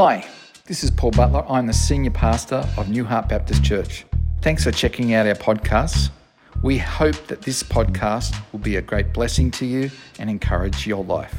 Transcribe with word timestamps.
Hi, 0.00 0.24
this 0.64 0.84
is 0.84 0.92
Paul 0.92 1.10
Butler. 1.10 1.44
I'm 1.48 1.66
the 1.66 1.72
senior 1.72 2.12
pastor 2.12 2.64
of 2.76 2.88
New 2.88 3.02
Heart 3.02 3.30
Baptist 3.30 3.64
Church. 3.64 4.06
Thanks 4.42 4.62
for 4.62 4.70
checking 4.70 5.12
out 5.12 5.26
our 5.26 5.34
podcasts. 5.34 6.10
We 6.62 6.78
hope 6.78 7.16
that 7.26 7.42
this 7.42 7.64
podcast 7.64 8.40
will 8.52 8.60
be 8.60 8.76
a 8.76 8.80
great 8.80 9.12
blessing 9.12 9.50
to 9.50 9.66
you 9.66 9.90
and 10.20 10.30
encourage 10.30 10.86
your 10.86 11.02
life. 11.02 11.34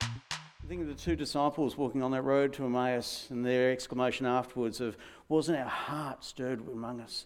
I 0.00 0.68
think 0.68 0.82
of 0.82 0.86
the 0.86 0.94
two 0.94 1.16
disciples 1.16 1.76
walking 1.76 2.04
on 2.04 2.12
that 2.12 2.22
road 2.22 2.52
to 2.52 2.64
Emmaus 2.64 3.26
and 3.30 3.44
their 3.44 3.72
exclamation 3.72 4.24
afterwards 4.24 4.80
of, 4.80 4.96
Wasn't 5.28 5.58
our 5.58 5.68
heart 5.68 6.22
stirred 6.22 6.60
among 6.68 7.00
us? 7.00 7.24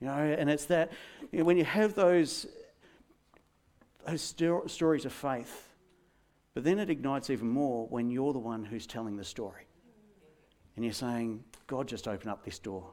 You 0.00 0.06
know, 0.06 0.14
and 0.14 0.48
it's 0.48 0.64
that 0.64 0.92
you 1.30 1.40
know, 1.40 1.44
when 1.44 1.58
you 1.58 1.64
have 1.66 1.94
those, 1.94 2.46
those 4.06 4.22
stories 4.22 5.04
of 5.04 5.12
faith, 5.12 5.67
but 6.58 6.64
then 6.64 6.80
it 6.80 6.90
ignites 6.90 7.30
even 7.30 7.48
more 7.48 7.86
when 7.86 8.10
you're 8.10 8.32
the 8.32 8.38
one 8.40 8.64
who's 8.64 8.84
telling 8.84 9.16
the 9.16 9.22
story. 9.22 9.62
And 10.74 10.84
you're 10.84 10.92
saying, 10.92 11.44
God 11.68 11.86
just 11.86 12.08
open 12.08 12.28
up 12.28 12.44
this 12.44 12.58
door. 12.58 12.90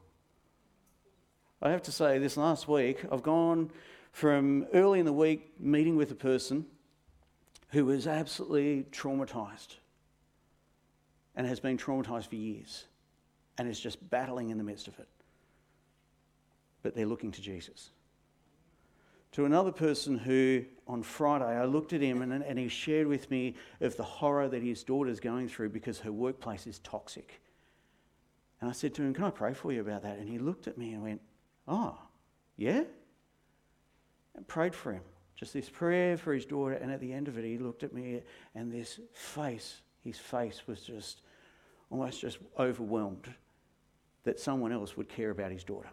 I 1.63 1.71
have 1.71 1.81
to 1.81 1.91
say, 1.91 2.19
this 2.19 2.37
last 2.37 2.67
week, 2.67 3.03
I've 3.11 3.23
gone 3.23 3.71
from 4.11 4.67
early 4.71 4.99
in 4.99 5.05
the 5.07 5.11
week 5.11 5.59
meeting 5.59 5.95
with 5.95 6.11
a 6.11 6.15
person 6.15 6.67
who 7.69 7.85
was 7.85 8.05
absolutely 8.05 8.85
traumatized 8.91 9.77
and 11.35 11.47
has 11.47 11.59
been 11.59 11.75
traumatized 11.75 12.27
for 12.27 12.35
years 12.35 12.85
and 13.57 13.67
is 13.67 13.79
just 13.79 14.11
battling 14.11 14.51
in 14.51 14.59
the 14.59 14.63
midst 14.63 14.87
of 14.87 14.99
it. 14.99 15.07
But 16.83 16.93
they're 16.93 17.07
looking 17.07 17.31
to 17.31 17.41
Jesus 17.41 17.89
to 19.35 19.43
another 19.43 19.71
person 19.73 20.17
who, 20.17 20.63
on 20.87 21.03
Friday, 21.03 21.43
I 21.43 21.65
looked 21.65 21.91
at 21.91 21.99
him 21.99 22.21
and, 22.21 22.31
and 22.41 22.57
he 22.57 22.69
shared 22.69 23.05
with 23.05 23.29
me 23.29 23.55
of 23.81 23.97
the 23.97 24.03
horror 24.03 24.47
that 24.47 24.63
his 24.63 24.81
daughter's 24.81 25.19
going 25.19 25.49
through 25.49 25.71
because 25.71 25.99
her 25.99 26.11
workplace 26.13 26.65
is 26.65 26.79
toxic. 26.79 27.41
And 28.61 28.69
I 28.69 28.71
said 28.71 28.93
to 28.93 29.01
him, 29.01 29.13
Can 29.13 29.25
I 29.25 29.31
pray 29.31 29.53
for 29.53 29.73
you 29.73 29.81
about 29.81 30.03
that? 30.03 30.19
And 30.19 30.29
he 30.29 30.39
looked 30.39 30.67
at 30.67 30.77
me 30.77 30.93
and 30.93 31.03
went, 31.03 31.21
Oh, 31.67 31.97
yeah? 32.55 32.83
And 34.35 34.47
prayed 34.47 34.73
for 34.73 34.93
him. 34.93 35.01
Just 35.35 35.51
this 35.51 35.67
prayer 35.67 36.15
for 36.15 36.33
his 36.33 36.45
daughter. 36.45 36.75
And 36.75 36.89
at 36.89 37.01
the 37.01 37.11
end 37.11 37.27
of 37.27 37.37
it, 37.37 37.43
he 37.43 37.57
looked 37.57 37.83
at 37.83 37.91
me 37.91 38.21
and 38.55 38.71
this 38.71 39.01
face, 39.11 39.81
his 40.01 40.17
face 40.17 40.61
was 40.65 40.79
just 40.79 41.23
almost 41.89 42.21
just 42.21 42.37
overwhelmed 42.57 43.33
that 44.23 44.39
someone 44.39 44.71
else 44.71 44.95
would 44.95 45.09
care 45.09 45.31
about 45.31 45.51
his 45.51 45.65
daughter. 45.65 45.89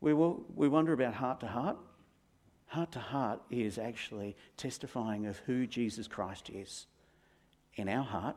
We, 0.00 0.14
will, 0.14 0.44
we 0.54 0.68
wonder 0.68 0.92
about 0.92 1.14
heart 1.14 1.40
to 1.40 1.46
heart. 1.46 1.76
Heart 2.66 2.92
to 2.92 3.00
heart 3.00 3.42
is 3.50 3.78
actually 3.78 4.36
testifying 4.56 5.26
of 5.26 5.38
who 5.38 5.66
Jesus 5.66 6.06
Christ 6.06 6.50
is 6.50 6.86
in 7.74 7.88
our 7.88 8.04
heart, 8.04 8.36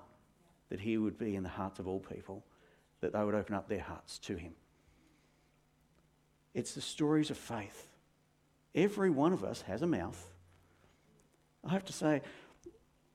that 0.69 0.79
he 0.79 0.97
would 0.97 1.17
be 1.17 1.35
in 1.35 1.43
the 1.43 1.49
hearts 1.49 1.79
of 1.79 1.87
all 1.87 1.99
people, 1.99 2.43
that 3.01 3.13
they 3.13 3.23
would 3.23 3.35
open 3.35 3.55
up 3.55 3.69
their 3.69 3.81
hearts 3.81 4.17
to 4.19 4.35
him. 4.35 4.53
It's 6.53 6.73
the 6.73 6.81
stories 6.81 7.29
of 7.29 7.37
faith. 7.37 7.87
Every 8.75 9.09
one 9.09 9.33
of 9.33 9.43
us 9.43 9.61
has 9.61 9.81
a 9.81 9.87
mouth. 9.87 10.31
I 11.63 11.71
have 11.71 11.85
to 11.85 11.93
say, 11.93 12.15
I 12.15 12.21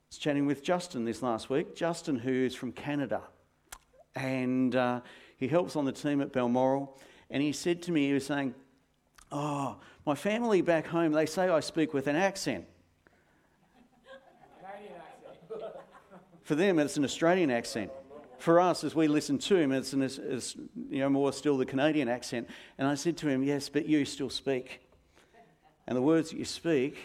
was 0.08 0.19
chatting 0.19 0.46
with 0.46 0.62
Justin 0.62 1.04
this 1.04 1.22
last 1.22 1.50
week. 1.50 1.74
Justin, 1.76 2.16
who's 2.16 2.54
from 2.54 2.72
Canada, 2.72 3.22
and 4.14 4.74
uh, 4.74 5.00
he 5.36 5.48
helps 5.48 5.76
on 5.76 5.84
the 5.84 5.92
team 5.92 6.20
at 6.20 6.32
Balmoral. 6.32 6.98
And 7.31 7.43
he 7.43 7.53
said 7.53 7.83
to 7.83 7.93
me, 7.93 8.07
he 8.07 8.12
was 8.12 8.27
saying, 8.27 8.55
Oh, 9.31 9.77
my 10.07 10.15
family 10.15 10.62
back 10.62 10.87
home, 10.87 11.12
they 11.12 11.27
say 11.27 11.48
I 11.48 11.61
speak 11.61 11.93
with 11.93 12.07
an 12.07 12.17
accent. 12.17 12.65
For 16.43 16.55
them, 16.55 16.79
it's 16.79 16.97
an 16.97 17.05
Australian 17.05 17.50
accent. 17.50 17.91
For 18.38 18.59
us, 18.59 18.84
as 18.84 18.94
we 18.94 19.06
listen 19.06 19.37
to 19.38 19.56
him, 19.56 19.71
it's, 19.72 19.93
an, 19.93 20.00
it's 20.00 20.56
you 20.88 21.00
know, 21.00 21.11
more 21.11 21.33
still 21.33 21.59
the 21.59 21.67
Canadian 21.67 22.09
accent. 22.09 22.49
And 22.78 22.88
I 22.88 22.94
said 22.94 23.19
to 23.19 23.28
him, 23.28 23.43
Yes, 23.43 23.69
but 23.69 23.87
you 23.87 24.05
still 24.06 24.31
speak. 24.31 24.81
And 25.87 25.97
the 25.97 26.03
words 26.03 26.31
that 26.31 26.38
you 26.38 26.44
speak, 26.44 26.97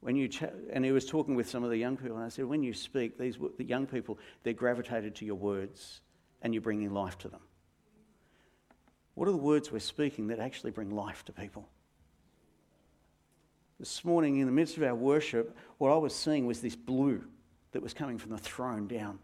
when 0.00 0.16
you 0.16 0.28
ch- 0.28 0.42
and 0.70 0.84
he 0.84 0.92
was 0.92 1.06
talking 1.06 1.34
with 1.34 1.48
some 1.48 1.64
of 1.64 1.70
the 1.70 1.78
young 1.78 1.96
people, 1.96 2.16
and 2.16 2.24
I 2.26 2.28
said, 2.28 2.44
when 2.44 2.62
you 2.62 2.74
speak, 2.74 3.16
these 3.16 3.38
the 3.56 3.64
young 3.64 3.86
people, 3.86 4.18
they're 4.42 4.52
gravitated 4.52 5.14
to 5.16 5.24
your 5.24 5.36
words, 5.36 6.02
and 6.42 6.52
you're 6.52 6.60
bringing 6.60 6.92
life 6.92 7.16
to 7.18 7.28
them. 7.28 7.40
What 9.14 9.28
are 9.28 9.32
the 9.32 9.36
words 9.36 9.70
we're 9.70 9.78
speaking 9.78 10.28
that 10.28 10.38
actually 10.38 10.72
bring 10.72 10.90
life 10.90 11.24
to 11.26 11.32
people? 11.32 11.68
This 13.78 14.04
morning, 14.04 14.38
in 14.38 14.46
the 14.46 14.52
midst 14.52 14.76
of 14.76 14.82
our 14.82 14.94
worship, 14.94 15.56
what 15.78 15.90
I 15.90 15.96
was 15.96 16.14
seeing 16.14 16.46
was 16.46 16.60
this 16.60 16.76
blue 16.76 17.24
that 17.72 17.82
was 17.82 17.94
coming 17.94 18.18
from 18.18 18.30
the 18.30 18.38
throne 18.38 18.86
down. 18.86 19.18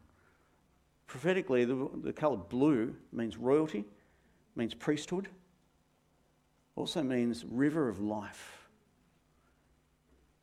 Prophetically, 1.06 1.64
the, 1.64 1.88
the 2.02 2.12
colour 2.12 2.36
blue 2.36 2.94
means 3.12 3.36
royalty, 3.36 3.84
means 4.54 4.74
priesthood, 4.74 5.28
also 6.76 7.02
means 7.02 7.44
river 7.44 7.88
of 7.88 8.00
life. 8.00 8.59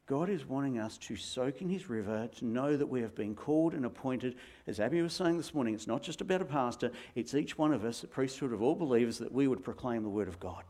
God 0.07 0.29
is 0.29 0.45
wanting 0.47 0.79
us 0.79 0.97
to 0.99 1.17
soak 1.17 1.61
in 1.61 1.69
His 1.69 1.89
river, 1.89 2.29
to 2.37 2.45
know 2.45 2.77
that 2.77 2.87
we 2.87 3.01
have 3.01 3.13
been 3.13 3.35
called 3.35 3.73
and 3.73 3.85
appointed. 3.85 4.35
As 4.65 4.79
Abby 4.79 5.01
was 5.01 5.13
saying 5.13 5.35
this 5.35 5.53
morning, 5.53 5.73
it's 5.73 5.85
not 5.85 6.01
just 6.01 6.21
about 6.21 6.41
a 6.41 6.45
pastor, 6.45 6.91
it's 7.13 7.35
each 7.35 7.57
one 7.57 7.73
of 7.73 7.83
us, 7.83 7.99
the 7.99 8.07
priesthood 8.07 8.53
of 8.53 8.61
all 8.61 8.73
believers, 8.73 9.17
that 9.17 9.33
we 9.33 9.49
would 9.49 9.63
proclaim 9.63 10.03
the 10.03 10.09
word 10.09 10.29
of 10.29 10.39
God. 10.39 10.63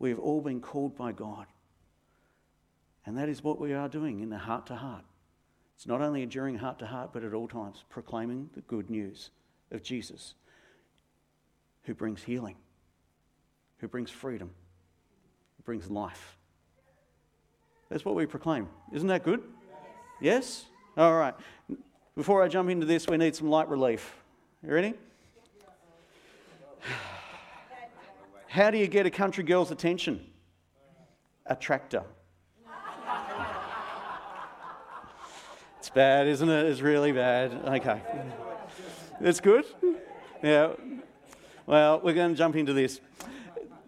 We 0.00 0.10
have 0.10 0.18
all 0.18 0.40
been 0.40 0.60
called 0.60 0.96
by 0.96 1.12
God. 1.12 1.46
And 3.06 3.16
that 3.18 3.28
is 3.28 3.44
what 3.44 3.60
we 3.60 3.72
are 3.72 3.88
doing 3.88 4.18
in 4.18 4.30
the 4.30 4.38
heart 4.38 4.66
to 4.66 4.74
heart. 4.74 5.04
It's 5.76 5.86
not 5.86 6.00
only 6.00 6.26
during 6.26 6.58
heart 6.58 6.80
to 6.80 6.86
heart, 6.86 7.10
but 7.12 7.22
at 7.22 7.34
all 7.34 7.46
times, 7.46 7.84
proclaiming 7.88 8.50
the 8.54 8.62
good 8.62 8.90
news 8.90 9.30
of 9.70 9.80
Jesus, 9.80 10.34
who 11.82 11.94
brings 11.94 12.24
healing, 12.24 12.56
who 13.78 13.86
brings 13.86 14.10
freedom, 14.10 14.50
who 15.56 15.62
brings 15.62 15.88
life. 15.88 16.36
That's 17.92 18.06
what 18.06 18.14
we 18.14 18.24
proclaim. 18.24 18.68
Isn't 18.90 19.08
that 19.08 19.22
good? 19.22 19.42
Yes? 20.18 20.64
All 20.96 21.14
right. 21.14 21.34
Before 22.16 22.42
I 22.42 22.48
jump 22.48 22.70
into 22.70 22.86
this, 22.86 23.06
we 23.06 23.18
need 23.18 23.36
some 23.36 23.50
light 23.50 23.68
relief. 23.68 24.14
You 24.62 24.72
ready? 24.72 24.94
How 28.48 28.70
do 28.70 28.78
you 28.78 28.86
get 28.86 29.04
a 29.04 29.10
country 29.10 29.44
girl's 29.44 29.70
attention? 29.70 30.24
A 31.44 31.54
tractor. 31.54 32.02
It's 35.76 35.90
bad, 35.90 36.28
isn't 36.28 36.48
it? 36.48 36.64
It's 36.64 36.80
really 36.80 37.12
bad. 37.12 37.52
Okay. 37.76 38.00
That's 39.20 39.40
good? 39.40 39.66
Yeah. 40.42 40.72
Well, 41.66 42.00
we're 42.02 42.14
going 42.14 42.32
to 42.32 42.38
jump 42.38 42.56
into 42.56 42.72
this. 42.72 43.00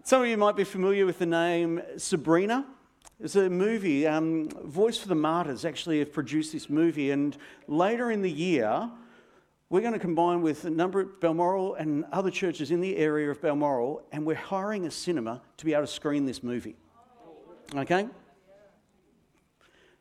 Some 0.03 0.21
of 0.21 0.29
you 0.29 0.37
might 0.37 0.57
be 0.57 0.65
familiar 0.65 1.07
with 1.07 1.19
the 1.19 1.27
name 1.27 1.81
Sabrina. 1.97 2.67
There's 3.19 3.37
a 3.37 3.49
movie, 3.49 4.07
um, 4.07 4.49
Voice 4.51 4.99
for 4.99 5.09
the 5.09 5.15
Martyrs 5.15 5.65
actually 5.65 6.01
have 6.01 6.13
produced 6.13 6.53
this 6.53 6.69
movie, 6.69 7.11
and 7.11 7.37
later 7.69 8.11
in 8.11 8.23
the 8.23 8.31
year, 8.31 8.91
we're 9.71 9.81
going 9.81 9.93
to 9.93 9.99
combine 9.99 10.43
with 10.43 10.65
a 10.65 10.71
number 10.71 11.01
of 11.01 11.21
Balmoral 11.21 11.75
and 11.77 12.05
other 12.13 12.31
churches 12.31 12.71
in 12.71 12.81
the 12.81 12.97
area 12.97 13.31
of 13.31 13.41
Balmoral, 13.41 14.03
and 14.13 14.27
we're 14.27 14.35
hiring 14.35 14.85
a 14.87 14.91
cinema 14.91 15.41
to 15.57 15.65
be 15.65 15.73
able 15.73 15.85
to 15.85 15.87
screen 15.87 16.27
this 16.27 16.43
movie. 16.43 16.77
Okay? 17.75 18.09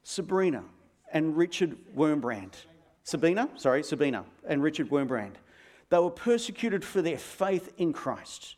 Sabrina 0.03 0.63
and 1.13 1.37
Richard 1.37 1.77
Wurmbrand. 1.95 2.53
Sabina, 3.03 3.47
sorry, 3.55 3.83
Sabina 3.83 4.25
and 4.47 4.61
Richard 4.61 4.89
Wurmbrand. 4.89 5.35
They 5.89 5.99
were 5.99 6.09
persecuted 6.09 6.83
for 6.83 7.01
their 7.01 7.17
faith 7.17 7.71
in 7.77 7.93
Christ. 7.93 8.55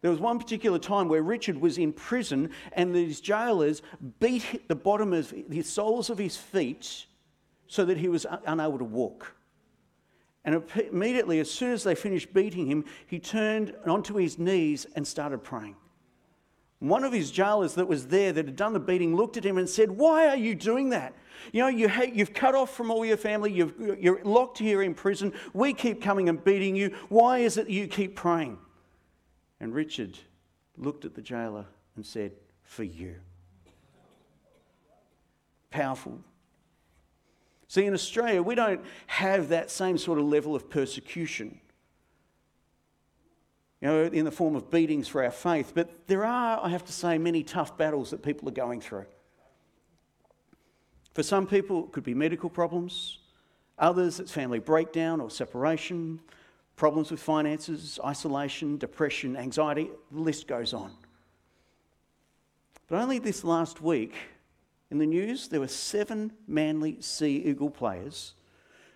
There 0.00 0.10
was 0.10 0.20
one 0.20 0.38
particular 0.38 0.78
time 0.78 1.08
where 1.08 1.22
Richard 1.22 1.60
was 1.60 1.76
in 1.76 1.92
prison 1.92 2.50
and 2.72 2.94
these 2.94 3.20
jailers 3.20 3.82
beat 4.20 4.68
the 4.68 4.76
bottom 4.76 5.12
of 5.12 5.34
the 5.48 5.62
soles 5.62 6.08
of 6.08 6.18
his 6.18 6.36
feet 6.36 7.06
so 7.66 7.84
that 7.84 7.98
he 7.98 8.08
was 8.08 8.24
unable 8.46 8.78
to 8.78 8.84
walk. 8.84 9.34
And 10.44 10.62
immediately, 10.90 11.40
as 11.40 11.50
soon 11.50 11.72
as 11.72 11.82
they 11.82 11.94
finished 11.94 12.32
beating 12.32 12.66
him, 12.66 12.84
he 13.06 13.18
turned 13.18 13.74
onto 13.86 14.14
his 14.14 14.38
knees 14.38 14.86
and 14.94 15.06
started 15.06 15.38
praying. 15.38 15.76
One 16.78 17.02
of 17.02 17.12
his 17.12 17.32
jailers 17.32 17.74
that 17.74 17.88
was 17.88 18.06
there 18.06 18.32
that 18.32 18.46
had 18.46 18.56
done 18.56 18.72
the 18.72 18.80
beating 18.80 19.16
looked 19.16 19.36
at 19.36 19.44
him 19.44 19.58
and 19.58 19.68
said, 19.68 19.90
Why 19.90 20.28
are 20.28 20.36
you 20.36 20.54
doing 20.54 20.90
that? 20.90 21.12
You 21.52 21.62
know, 21.62 21.68
you 21.68 21.88
have 21.88 22.32
cut 22.32 22.54
off 22.54 22.74
from 22.74 22.90
all 22.90 23.04
your 23.04 23.16
family, 23.16 23.52
you 23.52 23.96
you're 24.00 24.22
locked 24.22 24.58
here 24.58 24.82
in 24.82 24.94
prison. 24.94 25.32
We 25.52 25.74
keep 25.74 26.00
coming 26.00 26.28
and 26.28 26.42
beating 26.42 26.76
you. 26.76 26.94
Why 27.08 27.38
is 27.38 27.56
it 27.56 27.68
you 27.68 27.88
keep 27.88 28.14
praying? 28.14 28.58
And 29.60 29.74
Richard 29.74 30.18
looked 30.76 31.04
at 31.04 31.14
the 31.14 31.22
jailer 31.22 31.66
and 31.96 32.06
said, 32.06 32.32
For 32.62 32.84
you. 32.84 33.16
Powerful. 35.70 36.20
See, 37.66 37.84
in 37.84 37.92
Australia, 37.92 38.42
we 38.42 38.54
don't 38.54 38.80
have 39.06 39.50
that 39.50 39.70
same 39.70 39.98
sort 39.98 40.18
of 40.18 40.24
level 40.24 40.56
of 40.56 40.70
persecution, 40.70 41.60
you 43.82 43.88
know, 43.88 44.04
in 44.04 44.24
the 44.24 44.30
form 44.30 44.56
of 44.56 44.70
beatings 44.70 45.06
for 45.06 45.22
our 45.22 45.30
faith. 45.30 45.72
But 45.74 46.06
there 46.06 46.24
are, 46.24 46.64
I 46.64 46.70
have 46.70 46.84
to 46.86 46.92
say, 46.92 47.18
many 47.18 47.42
tough 47.42 47.76
battles 47.76 48.10
that 48.10 48.22
people 48.22 48.48
are 48.48 48.52
going 48.52 48.80
through. 48.80 49.04
For 51.12 51.22
some 51.22 51.46
people, 51.46 51.84
it 51.84 51.92
could 51.92 52.04
be 52.04 52.14
medical 52.14 52.48
problems. 52.48 53.18
Others, 53.78 54.18
it's 54.18 54.32
family 54.32 54.60
breakdown 54.60 55.20
or 55.20 55.30
separation, 55.30 56.20
problems 56.78 57.10
with 57.10 57.20
finances, 57.20 57.98
isolation, 58.04 58.78
depression, 58.78 59.36
anxiety, 59.36 59.90
the 60.12 60.20
list 60.20 60.46
goes 60.46 60.72
on. 60.72 60.92
But 62.86 63.02
only 63.02 63.18
this 63.18 63.44
last 63.44 63.82
week 63.82 64.14
in 64.90 64.98
the 64.98 65.06
news, 65.06 65.48
there 65.48 65.60
were 65.60 65.68
seven 65.68 66.32
Manly 66.46 66.96
Sea 67.00 67.42
Eagle 67.44 67.68
players 67.68 68.34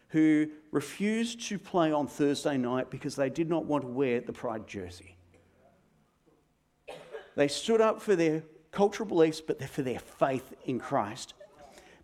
who 0.09 0.49
refused 0.71 1.43
to 1.49 1.59
play 1.59 1.91
on 1.91 2.07
Thursday 2.07 2.57
night 2.57 2.89
because 2.89 3.17
they 3.17 3.29
did 3.29 3.51
not 3.51 3.65
want 3.65 3.83
to 3.83 3.89
wear 3.89 4.21
the 4.21 4.33
Pride 4.33 4.67
jersey. 4.67 5.17
They 7.35 7.49
stood 7.49 7.81
up 7.81 8.01
for 8.01 8.15
their 8.15 8.45
cultural 8.71 9.09
beliefs, 9.09 9.41
but 9.41 9.63
for 9.69 9.83
their 9.83 9.99
faith 9.99 10.55
in 10.65 10.79
Christ. 10.79 11.35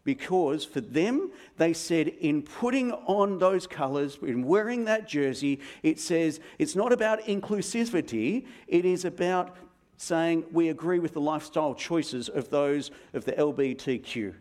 Because 0.08 0.64
for 0.64 0.80
them, 0.80 1.32
they 1.58 1.74
said, 1.74 2.08
in 2.08 2.40
putting 2.40 2.92
on 2.92 3.38
those 3.38 3.66
colours, 3.66 4.18
in 4.22 4.42
wearing 4.42 4.86
that 4.86 5.06
jersey, 5.06 5.60
it 5.82 6.00
says 6.00 6.40
it's 6.58 6.74
not 6.74 6.94
about 6.94 7.20
inclusivity, 7.24 8.46
it 8.68 8.86
is 8.86 9.04
about 9.04 9.54
saying 9.98 10.44
we 10.50 10.70
agree 10.70 10.98
with 10.98 11.12
the 11.12 11.20
lifestyle 11.20 11.74
choices 11.74 12.30
of 12.30 12.48
those 12.48 12.90
of 13.12 13.26
the 13.26 13.32
LBTQ. 13.32 14.32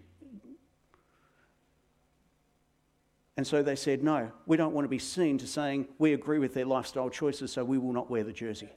And 3.36 3.46
so 3.46 3.62
they 3.62 3.76
said, 3.76 4.06
no, 4.06 4.32
we 4.46 4.56
don't 4.56 4.74
want 4.74 4.86
to 4.86 4.90
be 4.90 5.00
seen 5.00 5.38
to 5.40 5.48
saying 5.48 5.90
we 6.00 6.14
agree 6.14 6.40
with 6.40 6.54
their 6.54 6.66
lifestyle 6.66 7.10
choices, 7.10 7.52
so 7.52 7.66
we 7.66 7.78
will 7.78 7.92
not 7.92 8.10
wear 8.10 8.24
the 8.24 8.32
jersey. 8.32 8.70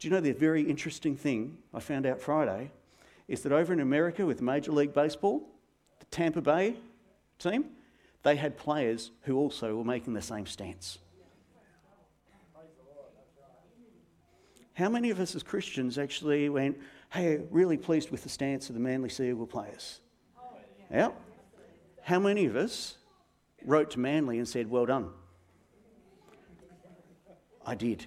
Do 0.00 0.06
you 0.06 0.12
know 0.12 0.20
the 0.20 0.32
very 0.32 0.60
interesting 0.60 1.16
thing 1.16 1.56
I 1.72 1.80
found 1.80 2.04
out 2.04 2.20
Friday 2.20 2.72
is 3.28 3.42
that 3.42 3.52
over 3.52 3.72
in 3.72 3.80
America 3.80 4.26
with 4.26 4.42
Major 4.42 4.72
League 4.72 4.92
Baseball, 4.92 5.42
the 5.98 6.06
Tampa 6.06 6.40
Bay 6.40 6.76
team, 7.38 7.66
they 8.22 8.36
had 8.36 8.56
players 8.56 9.10
who 9.22 9.36
also 9.36 9.76
were 9.76 9.84
making 9.84 10.14
the 10.14 10.22
same 10.22 10.46
stance. 10.46 10.98
How 14.74 14.88
many 14.88 15.10
of 15.10 15.20
us 15.20 15.36
as 15.36 15.42
Christians 15.44 15.98
actually 15.98 16.48
went, 16.48 16.76
hey, 17.10 17.42
really 17.50 17.76
pleased 17.76 18.10
with 18.10 18.24
the 18.24 18.28
stance 18.28 18.68
of 18.68 18.74
the 18.74 18.80
Manly 18.80 19.08
Sea 19.08 19.30
Eagle 19.30 19.46
players? 19.46 20.00
Oh, 20.36 20.56
yeah. 20.90 21.10
How 22.02 22.18
many 22.18 22.46
of 22.46 22.56
us 22.56 22.96
wrote 23.64 23.92
to 23.92 24.00
Manly 24.00 24.38
and 24.38 24.48
said, 24.48 24.68
well 24.68 24.84
done? 24.84 25.10
I 27.64 27.76
did. 27.76 28.06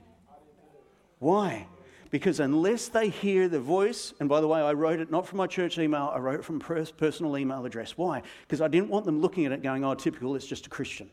Why? 1.20 1.68
Because 2.10 2.40
unless 2.40 2.88
they 2.88 3.10
hear 3.10 3.48
the 3.48 3.60
voice, 3.60 4.14
and 4.20 4.30
by 4.30 4.42
the 4.42 4.48
way, 4.48 4.62
I 4.62 4.74
wrote 4.74 5.00
it 5.00 5.12
not 5.12 5.28
from 5.28 5.38
my 5.38 5.48
church 5.48 5.78
email, 5.78 6.12
I 6.14 6.20
wrote 6.20 6.40
it 6.40 6.46
from 6.46 6.60
personal 6.60 7.38
email 7.38 7.66
address. 7.66 7.98
Why? 7.98 8.22
Because 8.42 8.62
I 8.62 8.68
didn't 8.68 8.90
want 8.90 9.06
them 9.06 9.20
looking 9.20 9.46
at 9.46 9.52
it 9.52 9.62
going, 9.62 9.84
oh, 9.84 9.94
typical, 9.96 10.36
it's 10.36 10.48
just 10.48 10.68
a 10.68 10.70
Christian. 10.70 11.10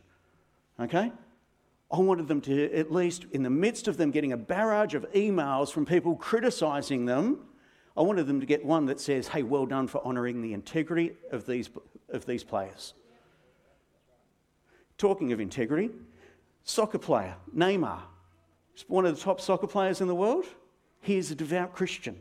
Okay? 0.79 1.13
I 1.93 1.99
wanted 1.99 2.29
them 2.29 2.41
to, 2.43 2.73
at 2.75 2.93
least 2.93 3.27
in 3.33 3.43
the 3.43 3.51
midst 3.51 3.89
of 3.89 3.97
them 3.97 4.11
getting 4.11 4.33
a 4.33 4.37
barrage 4.37 4.95
of 4.95 5.11
emails 5.13 5.71
from 5.71 5.87
people 5.87 6.17
criticizing 6.17 7.05
them, 7.05 7.41
I 7.97 8.03
wanted 8.03 8.27
them 8.27 8.41
to 8.41 8.47
get 8.47 8.65
one 8.65 8.87
that 8.87 9.01
says, 9.01 9.29
hey, 9.29 9.43
well 9.43 9.67
done 9.67 9.87
for 9.87 10.05
honouring 10.05 10.43
the 10.43 10.53
integrity 10.53 11.13
of 11.31 11.47
these, 11.47 11.71
of 12.09 12.27
these 12.27 12.43
players. 12.43 12.95
Talking 14.99 15.33
of 15.33 15.41
integrity, 15.41 15.91
soccer 16.65 16.99
player, 16.99 17.37
Neymar, 17.55 18.01
one 18.89 19.07
of 19.07 19.15
the 19.15 19.21
top 19.21 19.41
soccer 19.41 19.69
players 19.69 20.01
in 20.01 20.09
the 20.09 20.15
world. 20.15 20.47
He 21.05 21.17
is 21.17 21.31
a 21.31 21.35
devout 21.35 21.75
Christian. 21.75 22.17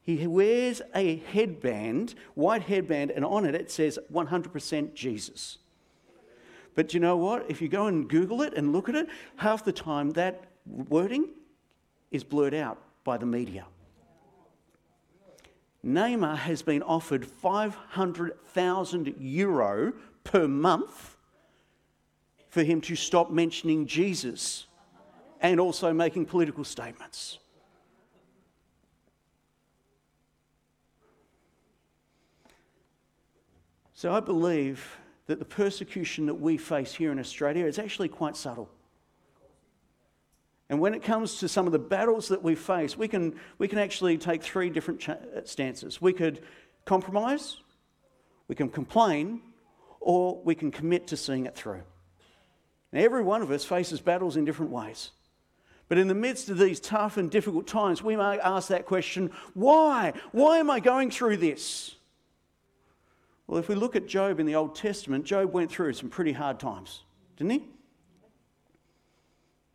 He 0.00 0.26
wears 0.26 0.80
a 0.94 1.16
headband, 1.16 2.14
white 2.34 2.62
headband, 2.62 3.10
and 3.10 3.26
on 3.26 3.44
it 3.44 3.54
it 3.54 3.70
says 3.70 3.98
100% 4.10 4.94
Jesus. 4.94 5.58
But 6.74 6.94
you 6.94 7.00
know 7.00 7.18
what? 7.18 7.44
If 7.50 7.60
you 7.60 7.68
go 7.68 7.88
and 7.88 8.08
Google 8.08 8.40
it 8.40 8.54
and 8.54 8.72
look 8.72 8.88
at 8.88 8.94
it, 8.94 9.06
half 9.36 9.64
the 9.64 9.72
time 9.72 10.12
that 10.12 10.44
wording 10.66 11.28
is 12.10 12.24
blurred 12.24 12.54
out 12.54 12.78
by 13.04 13.18
the 13.18 13.26
media. 13.26 13.66
Neymar 15.84 16.38
has 16.38 16.62
been 16.62 16.82
offered 16.82 17.26
500,000 17.26 19.14
euro 19.18 19.92
per 20.24 20.48
month 20.48 21.18
for 22.48 22.62
him 22.62 22.80
to 22.80 22.96
stop 22.96 23.30
mentioning 23.30 23.86
Jesus 23.86 24.68
and 25.42 25.60
also 25.60 25.92
making 25.92 26.24
political 26.24 26.64
statements. 26.64 27.38
So 34.02 34.12
I 34.12 34.18
believe 34.18 34.98
that 35.28 35.38
the 35.38 35.44
persecution 35.44 36.26
that 36.26 36.34
we 36.34 36.56
face 36.56 36.92
here 36.92 37.12
in 37.12 37.20
Australia 37.20 37.66
is 37.66 37.78
actually 37.78 38.08
quite 38.08 38.36
subtle. 38.36 38.68
And 40.68 40.80
when 40.80 40.92
it 40.92 41.04
comes 41.04 41.38
to 41.38 41.46
some 41.46 41.66
of 41.66 41.72
the 41.72 41.78
battles 41.78 42.26
that 42.26 42.42
we 42.42 42.56
face, 42.56 42.98
we 42.98 43.06
can, 43.06 43.36
we 43.58 43.68
can 43.68 43.78
actually 43.78 44.18
take 44.18 44.42
three 44.42 44.70
different 44.70 44.98
cha- 44.98 45.12
uh, 45.12 45.42
stances. 45.44 46.02
We 46.02 46.12
could 46.12 46.42
compromise, 46.84 47.58
we 48.48 48.56
can 48.56 48.70
complain, 48.70 49.40
or 50.00 50.42
we 50.42 50.56
can 50.56 50.72
commit 50.72 51.06
to 51.06 51.16
seeing 51.16 51.46
it 51.46 51.54
through. 51.54 51.82
Now, 52.92 53.02
every 53.02 53.22
one 53.22 53.40
of 53.40 53.52
us 53.52 53.64
faces 53.64 54.00
battles 54.00 54.36
in 54.36 54.44
different 54.44 54.72
ways. 54.72 55.12
But 55.88 55.98
in 55.98 56.08
the 56.08 56.14
midst 56.16 56.48
of 56.48 56.58
these 56.58 56.80
tough 56.80 57.18
and 57.18 57.30
difficult 57.30 57.68
times, 57.68 58.02
we 58.02 58.16
may 58.16 58.40
ask 58.40 58.66
that 58.66 58.84
question 58.84 59.30
why? 59.54 60.14
Why 60.32 60.58
am 60.58 60.72
I 60.72 60.80
going 60.80 61.12
through 61.12 61.36
this? 61.36 61.94
Well, 63.52 63.60
if 63.60 63.68
we 63.68 63.74
look 63.74 63.96
at 63.96 64.06
Job 64.06 64.40
in 64.40 64.46
the 64.46 64.54
Old 64.54 64.74
Testament, 64.74 65.26
Job 65.26 65.52
went 65.52 65.70
through 65.70 65.92
some 65.92 66.08
pretty 66.08 66.32
hard 66.32 66.58
times, 66.58 67.02
didn't 67.36 67.50
he? 67.50 67.64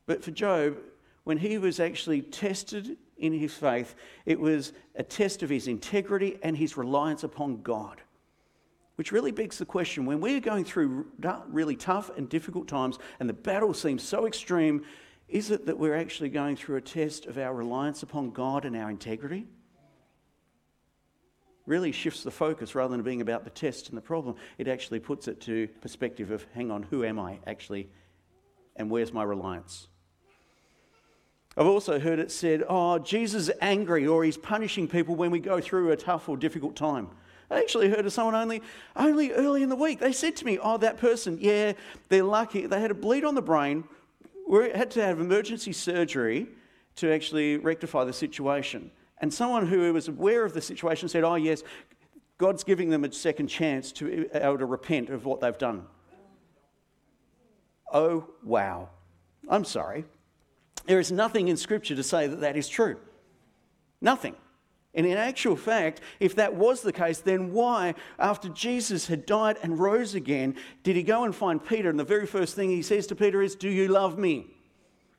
But 0.08 0.24
for 0.24 0.32
Job, 0.32 0.80
when 1.26 1.38
he 1.38 1.60
was 1.60 1.80
actually 1.80 2.24
tested 2.24 2.98
in 3.20 3.34
his 3.34 3.54
faith, 3.54 3.94
it 4.26 4.40
was 4.40 4.74
a 4.96 5.04
test 5.04 5.44
of 5.44 5.52
his 5.52 5.68
integrity 5.68 6.40
and 6.42 6.58
his 6.58 6.76
reliance 6.76 7.24
upon 7.24 7.62
God. 7.62 8.02
Which 8.96 9.12
really 9.12 9.30
begs 9.30 9.60
the 9.60 9.66
question 9.66 10.08
when 10.08 10.22
we're 10.22 10.40
going 10.40 10.66
through 10.66 11.06
really 11.48 11.76
tough 11.76 12.10
and 12.18 12.28
difficult 12.28 12.68
times 12.68 12.98
and 13.20 13.30
the 13.30 13.34
battle 13.34 13.76
seems 13.76 14.02
so 14.02 14.26
extreme, 14.26 14.86
is 15.30 15.52
it 15.52 15.68
that 15.68 15.78
we're 15.78 15.96
actually 15.96 16.30
going 16.30 16.56
through 16.56 16.78
a 16.78 16.82
test 16.82 17.28
of 17.28 17.38
our 17.38 17.54
reliance 17.54 18.02
upon 18.02 18.32
God 18.32 18.66
and 18.66 18.76
our 18.76 18.90
integrity? 18.90 19.46
Really 21.68 21.92
shifts 21.92 22.24
the 22.24 22.32
focus 22.32 22.74
rather 22.74 22.92
than 22.92 23.04
being 23.04 23.22
about 23.22 23.44
the 23.44 23.52
test 23.52 23.90
and 23.90 23.98
the 23.98 24.02
problem. 24.02 24.36
It 24.58 24.68
actually 24.68 25.00
puts 25.00 25.28
it 25.28 25.40
to 25.42 25.68
perspective 25.82 26.32
of 26.32 26.46
hang 26.56 26.72
on, 26.72 26.84
who 26.84 27.04
am 27.04 27.20
I 27.20 27.38
actually 27.46 27.90
and 28.76 28.90
where's 28.90 29.14
my 29.14 29.24
reliance? 29.24 29.88
I've 31.58 31.66
also 31.66 32.00
heard 32.00 32.20
it 32.20 32.32
said, 32.32 32.64
oh, 32.70 33.00
Jesus 33.00 33.50
is 33.50 33.56
angry 33.62 34.08
or 34.08 34.24
he's 34.24 34.38
punishing 34.38 34.88
people 34.88 35.16
when 35.16 35.32
we 35.32 35.40
go 35.40 35.60
through 35.60 35.92
a 35.92 35.98
tough 35.98 36.30
or 36.30 36.38
difficult 36.38 36.76
time. 36.76 37.10
I 37.50 37.60
actually 37.60 37.90
heard 37.90 38.06
of 38.06 38.14
someone 38.14 38.36
only, 38.36 38.62
only 38.96 39.32
early 39.32 39.64
in 39.64 39.70
the 39.70 39.76
week. 39.76 40.00
They 40.00 40.12
said 40.12 40.36
to 40.38 40.46
me, 40.46 40.60
oh, 40.62 40.78
that 40.78 40.98
person, 40.98 41.38
yeah, 41.42 41.74
they're 42.10 42.24
lucky. 42.24 42.68
They 42.68 42.80
had 42.80 42.92
a 42.92 42.96
bleed 42.96 43.24
on 43.24 43.36
the 43.36 43.42
brain, 43.42 43.86
we 44.48 44.70
had 44.70 44.92
to 44.92 45.04
have 45.04 45.20
emergency 45.20 45.74
surgery 45.74 46.48
to 46.98 47.12
actually 47.12 47.58
rectify 47.58 48.06
the 48.06 48.14
situation. 48.14 48.92
And 49.20 49.34
someone 49.34 49.68
who 49.68 49.94
was 49.94 50.08
aware 50.08 50.46
of 50.46 50.54
the 50.54 50.62
situation 50.62 51.10
said, 51.10 51.24
Oh, 51.24 51.36
yes, 51.36 51.64
God's 52.38 52.64
giving 52.64 52.90
them 52.90 53.04
a 53.04 53.12
second 53.12 53.48
chance 53.48 53.92
to 53.94 54.06
be 54.06 54.28
able 54.34 54.60
to 54.60 54.66
repent 54.66 55.10
of 55.10 55.26
what 55.26 55.42
they've 55.42 55.58
done. 55.58 55.86
Oh, 57.92 58.30
wow. 58.44 58.90
I'm 59.50 59.66
sorry. 59.66 60.06
There 60.86 61.00
is 61.00 61.12
nothing 61.12 61.48
in 61.48 61.58
Scripture 61.58 61.96
to 61.96 62.04
say 62.04 62.28
that 62.28 62.42
that 62.42 62.56
is 62.56 62.70
true. 62.70 62.98
Nothing. 64.02 64.36
And 64.94 65.06
in 65.06 65.18
actual 65.18 65.56
fact, 65.56 66.02
if 66.20 66.36
that 66.36 66.56
was 66.56 66.82
the 66.82 66.94
case, 66.94 67.20
then 67.20 67.52
why, 67.52 67.96
after 68.18 68.50
Jesus 68.50 69.08
had 69.08 69.26
died 69.26 69.58
and 69.62 69.78
rose 69.78 70.16
again, 70.16 70.56
did 70.84 70.96
he 70.96 71.04
go 71.04 71.24
and 71.24 71.36
find 71.36 71.64
Peter? 71.64 71.90
And 71.90 72.00
the 72.00 72.04
very 72.04 72.26
first 72.26 72.56
thing 72.56 72.70
he 72.70 72.82
says 72.82 73.06
to 73.08 73.16
Peter 73.16 73.42
is, 73.42 73.56
Do 73.56 73.70
you 73.70 73.88
love 73.88 74.18
me? 74.18 74.48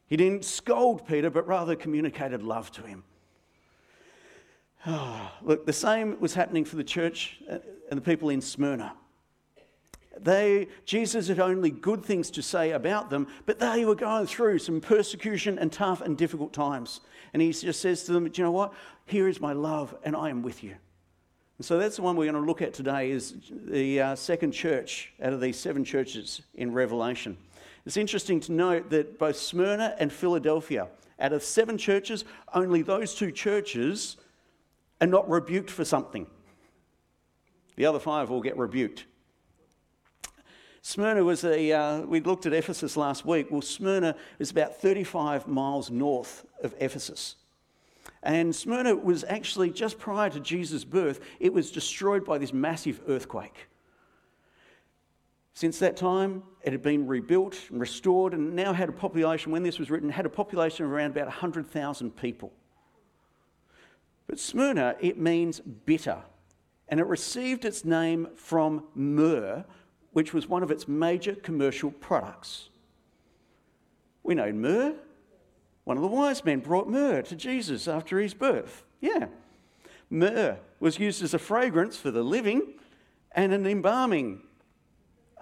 He 0.06 0.16
didn't 0.16 0.44
scold 0.44 1.06
Peter, 1.06 1.30
but 1.30 1.46
rather 1.46 1.76
communicated 1.76 2.42
love 2.42 2.72
to 2.72 2.82
him. 2.82 3.04
Look, 5.42 5.66
the 5.66 5.72
same 5.72 6.18
was 6.20 6.34
happening 6.34 6.64
for 6.64 6.76
the 6.76 6.84
church 6.84 7.38
uh, 7.50 7.58
and 7.90 7.98
the 7.98 8.02
people 8.02 8.30
in 8.30 8.40
Smyrna. 8.40 8.94
They, 10.20 10.68
Jesus 10.84 11.28
had 11.28 11.38
only 11.38 11.70
good 11.70 12.04
things 12.04 12.30
to 12.32 12.42
say 12.42 12.72
about 12.72 13.08
them, 13.08 13.28
but 13.46 13.58
they 13.58 13.84
were 13.84 13.94
going 13.94 14.26
through 14.26 14.58
some 14.58 14.80
persecution 14.80 15.58
and 15.58 15.72
tough 15.72 16.00
and 16.00 16.16
difficult 16.16 16.52
times. 16.52 17.00
And 17.32 17.42
he 17.42 17.52
just 17.52 17.80
says 17.80 18.04
to 18.04 18.12
them, 18.12 18.24
Do 18.28 18.40
you 18.40 18.44
know 18.44 18.52
what? 18.52 18.72
Here 19.06 19.28
is 19.28 19.40
my 19.40 19.52
love, 19.52 19.94
and 20.02 20.16
I 20.16 20.30
am 20.30 20.42
with 20.42 20.64
you. 20.64 20.74
And 21.58 21.64
so 21.64 21.78
that's 21.78 21.96
the 21.96 22.02
one 22.02 22.16
we're 22.16 22.30
going 22.30 22.42
to 22.42 22.46
look 22.46 22.62
at 22.62 22.72
today 22.72 23.10
is 23.10 23.34
the 23.50 24.00
uh, 24.00 24.14
second 24.14 24.52
church 24.52 25.12
out 25.22 25.32
of 25.32 25.40
these 25.40 25.58
seven 25.58 25.84
churches 25.84 26.42
in 26.54 26.72
Revelation. 26.72 27.36
It's 27.84 27.96
interesting 27.96 28.38
to 28.40 28.52
note 28.52 28.90
that 28.90 29.18
both 29.18 29.36
Smyrna 29.36 29.96
and 29.98 30.12
Philadelphia, 30.12 30.88
out 31.18 31.32
of 31.32 31.42
seven 31.42 31.78
churches, 31.78 32.24
only 32.54 32.82
those 32.82 33.14
two 33.14 33.32
churches 33.32 34.16
and 35.00 35.10
not 35.10 35.28
rebuked 35.28 35.70
for 35.70 35.84
something. 35.84 36.26
The 37.76 37.86
other 37.86 38.00
five 38.00 38.30
will 38.30 38.40
get 38.40 38.56
rebuked. 38.56 39.06
Smyrna 40.82 41.22
was 41.22 41.44
a, 41.44 41.72
uh, 41.72 42.00
we 42.00 42.20
looked 42.20 42.46
at 42.46 42.52
Ephesus 42.52 42.96
last 42.96 43.26
week. 43.26 43.48
Well, 43.50 43.62
Smyrna 43.62 44.16
is 44.38 44.50
about 44.50 44.80
35 44.80 45.46
miles 45.46 45.90
north 45.90 46.46
of 46.62 46.74
Ephesus. 46.78 47.36
And 48.22 48.54
Smyrna 48.54 48.96
was 48.96 49.24
actually, 49.28 49.70
just 49.70 49.98
prior 49.98 50.30
to 50.30 50.40
Jesus' 50.40 50.84
birth, 50.84 51.20
it 51.40 51.52
was 51.52 51.70
destroyed 51.70 52.24
by 52.24 52.38
this 52.38 52.52
massive 52.52 53.00
earthquake. 53.06 53.68
Since 55.52 55.78
that 55.80 55.96
time, 55.96 56.42
it 56.62 56.72
had 56.72 56.82
been 56.82 57.06
rebuilt 57.06 57.58
and 57.70 57.80
restored, 57.80 58.32
and 58.32 58.54
now 58.54 58.72
had 58.72 58.88
a 58.88 58.92
population, 58.92 59.52
when 59.52 59.62
this 59.62 59.78
was 59.78 59.90
written, 59.90 60.08
had 60.08 60.24
a 60.24 60.30
population 60.30 60.84
of 60.84 60.92
around 60.92 61.10
about 61.10 61.26
100,000 61.26 62.16
people. 62.16 62.52
But 64.28 64.38
Smyrna, 64.38 64.94
it 65.00 65.18
means 65.18 65.58
bitter, 65.58 66.18
and 66.86 67.00
it 67.00 67.06
received 67.06 67.64
its 67.64 67.84
name 67.84 68.28
from 68.36 68.84
myrrh, 68.94 69.64
which 70.12 70.32
was 70.32 70.46
one 70.46 70.62
of 70.62 70.70
its 70.70 70.86
major 70.86 71.34
commercial 71.34 71.90
products. 71.90 72.68
We 74.22 74.34
know 74.34 74.52
myrrh. 74.52 74.94
One 75.84 75.96
of 75.96 76.02
the 76.02 76.08
wise 76.08 76.44
men 76.44 76.60
brought 76.60 76.88
myrrh 76.88 77.22
to 77.22 77.34
Jesus 77.34 77.88
after 77.88 78.20
his 78.20 78.34
birth. 78.34 78.84
Yeah. 79.00 79.28
Myrrh 80.10 80.58
was 80.78 80.98
used 80.98 81.22
as 81.22 81.32
a 81.32 81.38
fragrance 81.38 81.96
for 81.96 82.10
the 82.10 82.22
living 82.22 82.74
and 83.32 83.54
an 83.54 83.66
embalming 83.66 84.42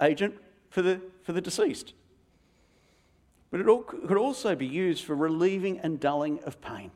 agent 0.00 0.36
for 0.70 0.82
the, 0.82 1.00
for 1.24 1.32
the 1.32 1.40
deceased. 1.40 1.94
But 3.50 3.60
it 3.60 3.68
all, 3.68 3.82
could 3.82 4.16
also 4.16 4.54
be 4.54 4.66
used 4.66 5.04
for 5.04 5.16
relieving 5.16 5.80
and 5.80 5.98
dulling 5.98 6.38
of 6.44 6.60
pain. 6.60 6.92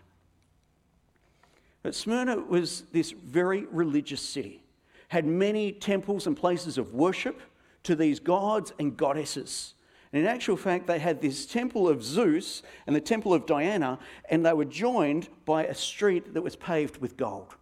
But 1.83 1.95
Smyrna 1.95 2.37
was 2.37 2.83
this 2.93 3.11
very 3.13 3.65
religious 3.71 4.21
city, 4.21 4.63
had 5.09 5.25
many 5.25 5.73
temples 5.73 6.27
and 6.27 6.37
places 6.37 6.77
of 6.79 6.95
worship 6.95 7.41
to 7.85 7.95
these 7.95 8.21
gods 8.21 8.73
and 8.79 8.97
goddesses. 8.97 9.75
And 10.13 10.23
in 10.23 10.29
actual 10.29 10.57
fact, 10.57 10.87
they 10.87 10.99
had 10.99 11.21
this 11.21 11.47
temple 11.47 11.89
of 11.89 12.03
Zeus 12.03 12.63
and 12.87 12.95
the 12.95 13.01
temple 13.01 13.33
of 13.33 13.47
Diana, 13.47 13.99
and 14.29 14.45
they 14.45 14.53
were 14.53 14.65
joined 14.65 15.29
by 15.47 15.65
a 15.65 15.75
street 15.75 16.35
that 16.35 16.43
was 16.43 16.57
paved 16.57 16.99
with 16.99 17.17
gold. 17.17 17.55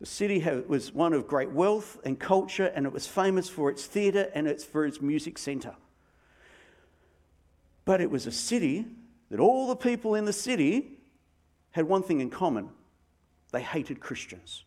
The 0.00 0.06
city 0.06 0.44
was 0.66 0.92
one 0.92 1.12
of 1.12 1.28
great 1.28 1.50
wealth 1.50 1.98
and 2.04 2.18
culture, 2.18 2.72
and 2.74 2.86
it 2.86 2.92
was 2.92 3.06
famous 3.06 3.48
for 3.48 3.70
its 3.70 3.86
theatre 3.86 4.30
and 4.34 4.48
its, 4.48 4.64
for 4.64 4.84
its 4.84 5.00
music 5.00 5.38
centre. 5.38 5.76
But 7.84 8.00
it 8.00 8.10
was 8.10 8.26
a 8.26 8.32
city 8.32 8.86
that 9.30 9.40
all 9.40 9.68
the 9.68 9.76
people 9.76 10.14
in 10.14 10.24
the 10.24 10.32
city 10.32 10.99
had 11.72 11.86
one 11.86 12.02
thing 12.02 12.20
in 12.20 12.30
common 12.30 12.70
they 13.52 13.62
hated 13.62 14.00
Christians. 14.00 14.64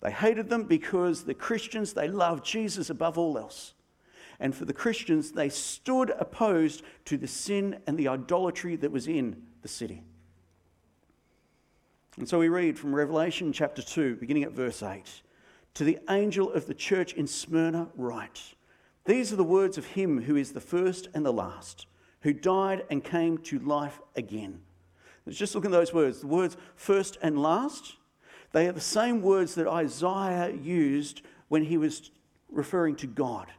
They 0.00 0.10
hated 0.10 0.48
them 0.48 0.64
because 0.64 1.24
the 1.24 1.34
Christians, 1.34 1.92
they 1.92 2.08
loved 2.08 2.44
Jesus 2.44 2.90
above 2.90 3.18
all 3.18 3.38
else. 3.38 3.74
And 4.40 4.54
for 4.54 4.64
the 4.64 4.72
Christians, 4.72 5.30
they 5.30 5.48
stood 5.48 6.10
opposed 6.18 6.82
to 7.04 7.16
the 7.16 7.28
sin 7.28 7.78
and 7.86 7.96
the 7.96 8.08
idolatry 8.08 8.74
that 8.76 8.90
was 8.90 9.06
in 9.06 9.40
the 9.62 9.68
city. 9.68 10.02
And 12.18 12.28
so 12.28 12.38
we 12.38 12.48
read 12.48 12.78
from 12.78 12.94
Revelation 12.94 13.52
chapter 13.52 13.80
2, 13.80 14.16
beginning 14.16 14.42
at 14.42 14.52
verse 14.52 14.82
8 14.82 15.22
To 15.74 15.84
the 15.84 15.98
angel 16.10 16.52
of 16.52 16.66
the 16.66 16.74
church 16.74 17.12
in 17.12 17.26
Smyrna, 17.26 17.88
write 17.94 18.54
These 19.04 19.32
are 19.32 19.36
the 19.36 19.44
words 19.44 19.78
of 19.78 19.86
him 19.86 20.22
who 20.22 20.36
is 20.36 20.52
the 20.52 20.60
first 20.60 21.08
and 21.14 21.24
the 21.24 21.32
last, 21.32 21.86
who 22.22 22.32
died 22.32 22.84
and 22.90 23.04
came 23.04 23.38
to 23.38 23.60
life 23.60 24.00
again. 24.16 24.62
Let's 25.24 25.38
just 25.38 25.54
look 25.54 25.64
at 25.64 25.70
those 25.70 25.92
words. 25.92 26.20
The 26.20 26.26
words 26.26 26.56
first 26.74 27.18
and 27.22 27.40
last 27.40 27.96
they 28.52 28.68
are 28.68 28.72
the 28.72 28.80
same 28.80 29.22
words 29.22 29.54
that 29.54 29.66
Isaiah 29.66 30.54
used 30.54 31.22
when 31.48 31.64
he 31.64 31.78
was 31.78 32.10
referring 32.50 32.96
to 32.96 33.06
God 33.06 33.50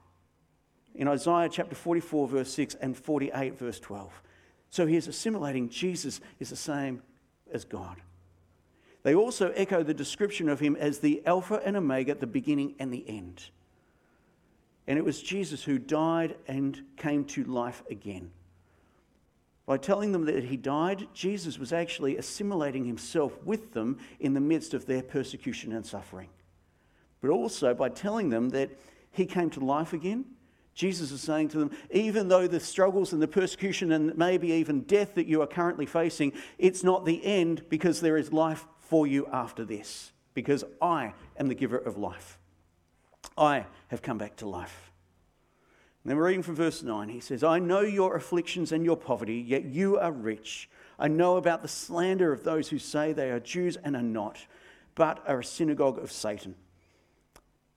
in 0.96 1.08
Isaiah 1.08 1.50
chapter 1.50 1.76
44, 1.76 2.28
verse 2.28 2.54
6, 2.54 2.76
and 2.76 2.96
48, 2.96 3.58
verse 3.58 3.80
12. 3.80 4.22
So 4.70 4.86
he 4.86 4.96
is 4.96 5.08
assimilating 5.08 5.70
Jesus 5.70 6.22
is 6.40 6.50
the 6.50 6.56
same 6.56 7.02
as 7.52 7.66
God. 7.66 7.98
They 9.04 9.16
also 9.16 9.52
echo 9.52 9.84
the 9.84 9.94
description 9.94 10.50
of 10.50 10.60
him 10.60 10.76
as 10.76 11.00
the 11.00 11.22
Alpha 11.26 11.62
and 11.66 11.76
Omega, 11.76 12.16
the 12.16 12.28
beginning 12.28 12.76
and 12.80 12.94
the 12.94 13.04
end. 13.08 13.50
And 14.88 14.98
it 14.98 15.06
was 15.06 15.22
Jesus 15.22 15.64
who 15.64 15.78
died 15.78 16.36
and 16.48 16.82
came 16.98 17.26
to 17.26 17.44
life 17.44 17.84
again. 17.90 18.32
By 19.66 19.78
telling 19.78 20.12
them 20.12 20.26
that 20.26 20.44
he 20.44 20.58
died, 20.58 21.08
Jesus 21.14 21.58
was 21.58 21.72
actually 21.72 22.18
assimilating 22.18 22.84
himself 22.84 23.42
with 23.44 23.74
them 23.74 23.98
in 24.20 24.34
the 24.34 24.42
midst 24.42 24.74
of 24.74 24.86
their 24.86 25.02
persecution 25.02 25.72
and 25.72 25.86
suffering. 25.86 26.30
But 27.22 27.30
also 27.30 27.74
by 27.74 27.90
telling 27.90 28.30
them 28.30 28.50
that 28.50 28.72
he 29.12 29.26
came 29.26 29.50
to 29.52 29.62
life 29.62 29.94
again, 29.94 30.26
Jesus 30.74 31.12
is 31.12 31.22
saying 31.22 31.50
to 31.50 31.60
them, 31.60 31.72
even 31.92 32.28
though 32.28 32.48
the 32.48 32.60
struggles 32.60 33.14
and 33.14 33.22
the 33.22 33.28
persecution 33.28 33.92
and 33.92 34.18
maybe 34.18 34.50
even 34.50 34.82
death 34.82 35.16
that 35.16 35.28
you 35.28 35.42
are 35.42 35.48
currently 35.48 35.86
facing, 35.86 36.34
it's 36.58 36.84
not 36.84 37.06
the 37.06 37.24
end 37.24 37.64
because 37.70 38.02
there 38.02 38.18
is 38.18 38.34
life 38.34 38.66
for 38.80 39.08
you 39.08 39.28
after 39.28 39.64
this, 39.64 40.12
because 40.34 40.64
I 40.82 41.14
am 41.38 41.48
the 41.48 41.56
giver 41.56 41.78
of 41.78 41.98
life. 41.98 42.40
I 43.38 43.68
have 43.90 44.02
come 44.02 44.18
back 44.18 44.36
to 44.38 44.50
life. 44.50 44.93
And 46.04 46.10
then 46.10 46.18
we're 46.18 46.28
reading 46.28 46.44
from 46.44 46.56
verse 46.56 46.84
9. 46.84 47.08
He 47.08 47.22
says, 47.22 47.44
I 47.44 47.60
know 47.60 47.80
your 47.80 48.16
afflictions 48.16 48.74
and 48.74 48.84
your 48.84 48.98
poverty, 48.98 49.36
yet 49.36 49.64
you 49.64 49.98
are 49.98 50.12
rich. 50.12 50.70
I 51.00 51.08
know 51.08 51.38
about 51.38 51.62
the 51.62 51.70
slander 51.70 52.34
of 52.34 52.44
those 52.44 52.68
who 52.68 52.78
say 52.78 53.14
they 53.14 53.32
are 53.32 53.40
Jews 53.40 53.78
and 53.78 53.96
are 53.96 54.02
not, 54.02 54.46
but 54.96 55.24
are 55.26 55.40
a 55.40 55.46
synagogue 55.46 56.00
of 56.00 56.12
Satan. 56.12 56.56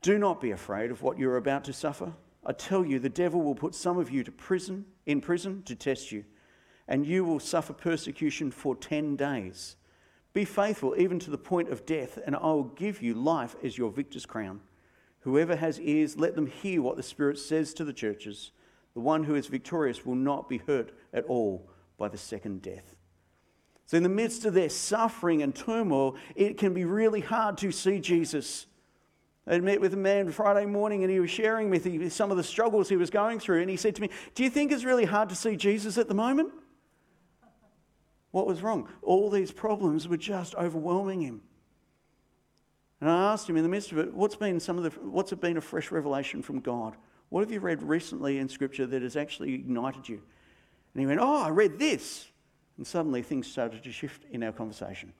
Do 0.03 0.19
not 0.19 0.41
be 0.41 0.51
afraid 0.51 0.91
of 0.91 1.03
what 1.03 1.19
you're 1.19 1.37
about 1.37 1.65
to 1.65 1.73
suffer. 1.73 2.13
I 2.45 2.53
tell 2.53 2.85
you, 2.85 2.99
the 2.99 3.09
devil 3.09 3.43
will 3.43 3.55
put 3.55 3.75
some 3.75 3.99
of 3.99 4.11
you 4.11 4.25
to 4.25 4.33
prison, 4.33 4.87
in 5.07 5.21
prison 5.21 5.63
to 5.65 5.77
test 5.77 6.11
you, 6.11 6.25
and 6.89 7.07
you 7.07 7.25
will 7.25 7.41
suffer 7.41 7.73
persecution 7.73 8.51
for 8.51 8.75
10 8.75 9.17
days. 9.17 9.77
Be 10.33 10.45
faithful 10.45 10.95
even 10.99 11.19
to 11.21 11.31
the 11.31 11.39
point 11.39 11.71
of 11.71 11.87
death, 11.87 12.19
and 12.27 12.35
I 12.35 12.41
will 12.41 12.65
give 12.65 13.03
you 13.03 13.15
life 13.15 13.57
as 13.63 13.79
your 13.79 13.91
victor's 13.91 14.27
crown. 14.27 14.61
Whoever 15.27 15.57
has 15.57 15.81
ears, 15.81 16.17
let 16.17 16.37
them 16.37 16.47
hear 16.47 16.81
what 16.81 16.97
the 16.97 17.03
Spirit 17.03 17.37
says 17.41 17.75
to 17.75 17.85
the 17.85 17.93
churches. 17.93 18.53
The 18.95 19.01
one 19.01 19.25
who 19.25 19.35
is 19.35 19.49
victorious 19.49 20.07
will 20.07 20.15
not 20.15 20.49
be 20.49 20.59
hurt 20.59 20.97
at 21.13 21.25
all 21.25 21.69
by 21.99 22.07
the 22.07 22.17
second 22.17 22.63
death. 22.63 22.95
So, 23.87 23.97
in 23.97 24.05
the 24.05 24.09
midst 24.09 24.45
of 24.45 24.55
their 24.55 24.69
suffering 24.69 25.43
and 25.43 25.53
turmoil, 25.53 26.15
it 26.37 26.59
can 26.59 26.75
be 26.75 26.85
really 26.85 27.23
hard 27.23 27.59
to 27.59 27.73
see 27.73 27.99
Jesus. 27.99 28.67
I 29.49 29.59
met 29.59 29.81
with 29.81 29.95
a 29.95 29.97
man 29.97 30.31
Friday 30.31 30.65
morning 30.65 31.03
and 31.03 31.11
he 31.11 31.19
was 31.19 31.31
sharing 31.31 31.71
with 31.71 31.87
me 31.87 32.09
some 32.09 32.31
of 32.31 32.37
the 32.37 32.45
struggles 32.45 32.89
he 32.89 32.97
was 32.97 33.11
going 33.11 33.41
through. 33.41 33.63
And 33.63 33.69
he 33.69 33.77
said 33.77 33.97
to 33.97 34.03
me, 34.03 34.11
Do 34.37 34.45
you 34.45 34.51
think 34.51 34.71
it's 34.71 34.85
really 34.85 35.07
hard 35.07 35.29
to 35.31 35.35
see 35.35 35.57
Jesus 35.57 35.99
at 35.99 36.07
the 36.07 36.15
moment? 36.15 36.53
What 38.31 38.47
was 38.47 38.63
wrong? 38.63 38.89
All 39.03 39.29
these 39.29 39.51
problems 39.51 40.07
were 40.07 40.17
just 40.17 40.55
overwhelming 40.55 41.21
him. 41.23 41.43
And 43.07 43.15
I 43.15 43.33
asked 43.33 43.49
him 43.49 43.57
in 43.57 43.63
the 43.63 43.69
midst 43.69 43.93
of 43.93 43.99
it, 43.99 44.13
what's 44.13 44.35
been 44.35 44.59
some 44.59 44.79
of 44.79 44.83
the, 44.83 44.91
what's 45.09 45.33
been 45.33 45.57
a 45.57 45.61
fresh 45.61 45.93
revelation 45.93 46.43
from 46.43 46.59
God? 46.59 46.97
What 47.29 47.43
have 47.43 47.53
you 47.53 47.61
read 47.61 47.81
recently 47.85 48.39
in 48.39 48.49
Scripture 48.49 48.85
that 48.85 49.01
has 49.01 49.15
actually 49.15 49.55
ignited 49.55 50.09
you? 50.09 50.21
And 50.93 51.01
he 51.01 51.07
went, 51.07 51.21
Oh, 51.21 51.45
I 51.45 51.51
read 51.51 51.79
this. 51.79 52.27
And 52.79 52.85
suddenly 52.85 53.23
things 53.23 53.47
started 53.47 53.85
to 53.85 53.93
shift 53.93 54.25
in 54.33 54.43
our 54.43 54.51
conversation. 54.51 55.13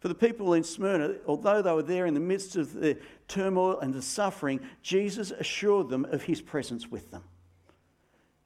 For 0.00 0.08
the 0.08 0.14
people 0.14 0.54
in 0.54 0.64
Smyrna, 0.64 1.16
although 1.26 1.60
they 1.60 1.72
were 1.72 1.82
there 1.82 2.06
in 2.06 2.14
the 2.14 2.20
midst 2.20 2.56
of 2.56 2.72
the 2.72 2.96
turmoil 3.26 3.78
and 3.78 3.92
the 3.92 4.00
suffering, 4.00 4.60
Jesus 4.80 5.30
assured 5.30 5.90
them 5.90 6.06
of 6.06 6.22
his 6.22 6.40
presence 6.40 6.90
with 6.90 7.10
them. 7.10 7.24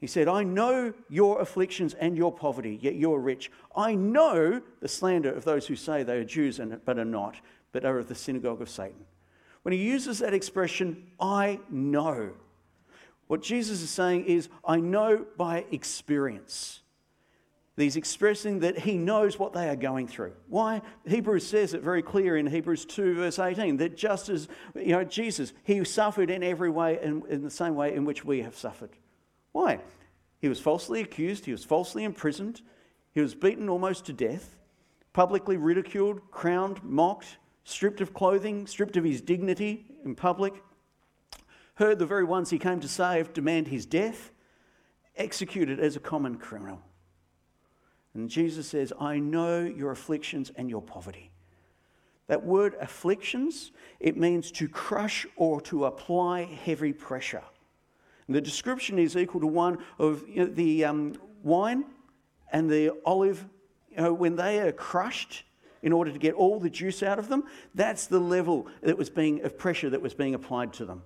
He 0.02 0.08
said, 0.08 0.26
I 0.26 0.42
know 0.42 0.92
your 1.08 1.40
afflictions 1.40 1.94
and 1.94 2.16
your 2.16 2.32
poverty, 2.32 2.76
yet 2.82 2.96
you 2.96 3.14
are 3.14 3.20
rich. 3.20 3.52
I 3.76 3.94
know 3.94 4.60
the 4.80 4.88
slander 4.88 5.30
of 5.32 5.44
those 5.44 5.68
who 5.68 5.76
say 5.76 6.02
they 6.02 6.16
are 6.16 6.24
Jews 6.24 6.60
but 6.84 6.98
are 6.98 7.04
not, 7.04 7.36
but 7.70 7.84
are 7.84 8.00
of 8.00 8.08
the 8.08 8.16
synagogue 8.16 8.60
of 8.60 8.68
Satan. 8.68 9.04
When 9.62 9.72
he 9.72 9.78
uses 9.78 10.18
that 10.18 10.34
expression, 10.34 11.06
I 11.20 11.60
know, 11.70 12.32
what 13.28 13.44
Jesus 13.44 13.80
is 13.80 13.90
saying 13.90 14.24
is, 14.24 14.48
I 14.64 14.78
know 14.78 15.24
by 15.36 15.66
experience. 15.70 16.80
He's 17.76 17.94
expressing 17.94 18.58
that 18.58 18.80
he 18.80 18.96
knows 18.96 19.38
what 19.38 19.52
they 19.52 19.68
are 19.68 19.76
going 19.76 20.08
through. 20.08 20.32
Why? 20.48 20.82
Hebrews 21.06 21.46
says 21.46 21.74
it 21.74 21.82
very 21.82 22.02
clear 22.02 22.36
in 22.36 22.48
Hebrews 22.48 22.86
2, 22.86 23.14
verse 23.14 23.38
18, 23.38 23.76
that 23.76 23.96
just 23.96 24.28
as 24.28 24.48
you 24.74 24.96
know, 24.96 25.04
Jesus, 25.04 25.52
he 25.62 25.84
suffered 25.84 26.28
in 26.28 26.42
every 26.42 26.70
way, 26.70 26.98
in, 27.00 27.22
in 27.28 27.42
the 27.42 27.50
same 27.50 27.76
way 27.76 27.94
in 27.94 28.04
which 28.04 28.24
we 28.24 28.42
have 28.42 28.56
suffered. 28.56 28.90
Why? 29.52 29.80
He 30.40 30.48
was 30.48 30.60
falsely 30.60 31.00
accused, 31.00 31.44
he 31.44 31.52
was 31.52 31.64
falsely 31.64 32.04
imprisoned, 32.04 32.62
he 33.12 33.20
was 33.20 33.34
beaten 33.34 33.68
almost 33.68 34.06
to 34.06 34.12
death, 34.12 34.56
publicly 35.12 35.56
ridiculed, 35.56 36.20
crowned, 36.30 36.82
mocked, 36.82 37.36
stripped 37.64 38.00
of 38.00 38.12
clothing, 38.12 38.66
stripped 38.66 38.96
of 38.96 39.04
his 39.04 39.20
dignity 39.20 39.86
in 40.04 40.14
public, 40.14 40.54
heard 41.74 41.98
the 41.98 42.06
very 42.06 42.24
ones 42.24 42.50
he 42.50 42.58
came 42.58 42.80
to 42.80 42.88
save 42.88 43.32
demand 43.32 43.68
his 43.68 43.86
death, 43.86 44.30
executed 45.16 45.78
as 45.78 45.94
a 45.96 46.00
common 46.00 46.36
criminal. 46.36 46.80
And 48.14 48.28
Jesus 48.28 48.68
says, 48.68 48.92
I 49.00 49.18
know 49.18 49.60
your 49.60 49.90
afflictions 49.90 50.50
and 50.56 50.68
your 50.68 50.82
poverty. 50.82 51.30
That 52.26 52.44
word 52.44 52.76
afflictions, 52.80 53.72
it 54.00 54.16
means 54.16 54.50
to 54.52 54.68
crush 54.68 55.26
or 55.36 55.60
to 55.62 55.86
apply 55.86 56.44
heavy 56.44 56.92
pressure. 56.92 57.42
And 58.32 58.36
the 58.38 58.40
description 58.40 58.98
is 58.98 59.14
equal 59.14 59.42
to 59.42 59.46
one 59.46 59.76
of 59.98 60.26
you 60.26 60.46
know, 60.46 60.46
the 60.46 60.86
um, 60.86 61.12
wine 61.42 61.84
and 62.50 62.70
the 62.70 62.98
olive, 63.04 63.44
you 63.90 63.98
know, 63.98 64.14
when 64.14 64.36
they 64.36 64.58
are 64.60 64.72
crushed 64.72 65.44
in 65.82 65.92
order 65.92 66.10
to 66.10 66.18
get 66.18 66.32
all 66.32 66.58
the 66.58 66.70
juice 66.70 67.02
out 67.02 67.18
of 67.18 67.28
them, 67.28 67.44
that's 67.74 68.06
the 68.06 68.18
level 68.18 68.68
that 68.80 68.96
was 68.96 69.10
being, 69.10 69.44
of 69.44 69.58
pressure 69.58 69.90
that 69.90 70.00
was 70.00 70.14
being 70.14 70.34
applied 70.34 70.72
to 70.72 70.86
them. 70.86 71.02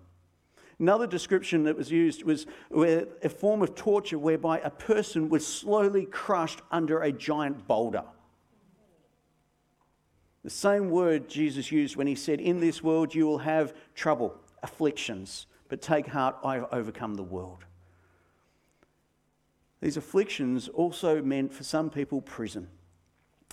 Another 0.79 1.09
description 1.09 1.65
that 1.65 1.77
was 1.77 1.91
used 1.91 2.23
was 2.23 2.47
a 2.71 3.29
form 3.29 3.61
of 3.61 3.75
torture 3.75 4.21
whereby 4.21 4.61
a 4.61 4.71
person 4.71 5.29
was 5.29 5.45
slowly 5.45 6.05
crushed 6.05 6.63
under 6.71 7.01
a 7.01 7.11
giant 7.11 7.67
boulder. 7.67 8.05
The 10.45 10.51
same 10.51 10.91
word 10.91 11.29
Jesus 11.29 11.73
used 11.73 11.97
when 11.97 12.07
he 12.07 12.15
said, 12.15 12.41
In 12.41 12.61
this 12.61 12.85
world 12.85 13.17
you 13.17 13.27
will 13.27 13.39
have 13.39 13.75
trouble, 13.97 14.39
afflictions, 14.63 15.49
but 15.69 15.83
take 15.83 16.07
heart, 16.07 16.37
I've 16.45 16.67
overcome 16.73 17.15
the 17.15 17.23
world. 17.23 17.65
These 19.81 19.97
afflictions 19.97 20.69
also 20.69 21.23
meant 21.23 21.53
for 21.53 21.65
some 21.65 21.91
people 21.91 22.21
prison. 22.21 22.69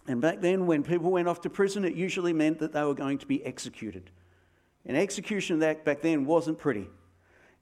And 0.07 0.21
back 0.21 0.41
then, 0.41 0.65
when 0.65 0.83
people 0.83 1.11
went 1.11 1.27
off 1.27 1.41
to 1.41 1.49
prison, 1.49 1.85
it 1.85 1.95
usually 1.95 2.33
meant 2.33 2.59
that 2.59 2.73
they 2.73 2.83
were 2.83 2.93
going 2.93 3.17
to 3.19 3.25
be 3.25 3.43
executed. 3.45 4.09
And 4.85 4.97
execution 4.97 5.59
that 5.59 5.85
back 5.85 6.01
then 6.01 6.25
wasn't 6.25 6.59
pretty. 6.59 6.89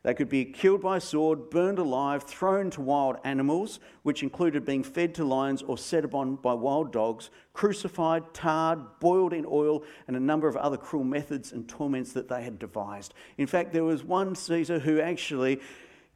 They 0.04 0.16
could 0.16 0.30
be 0.30 0.46
killed 0.46 0.82
by 0.82 0.98
sword, 0.98 1.52
burned 1.52 1.78
alive, 1.78 2.24
thrown 2.24 2.72
to 2.72 2.82
wild 2.82 3.18
animals, 3.24 3.80
which 4.02 4.24
included 4.24 4.66
being 4.66 4.84
fed 4.84 5.14
to 5.16 5.24
lions 5.24 5.62
or 5.62 5.78
set 5.78 6.04
upon 6.04 6.38
by 6.38 6.54
wild 6.54 6.92
dogs, 6.92 7.30
crucified, 7.54 8.34
tarred, 8.34 8.80
boiled 9.00 9.32
in 9.32 9.46
oil, 9.46 9.84
and 10.08 10.18
a 10.18 10.20
number 10.20 10.48
of 10.48 10.58
other 10.58 10.78
cruel 10.78 11.04
methods 11.04 11.52
and 11.52 11.70
torments 11.70 12.14
that 12.14 12.28
they 12.28 12.42
had 12.42 12.58
devised. 12.58 13.14
In 13.38 13.46
fact, 13.46 13.74
there 13.74 13.84
was 13.84 14.04
one 14.04 14.34
Caesar 14.34 14.80
who 14.80 15.00
actually 15.00 15.62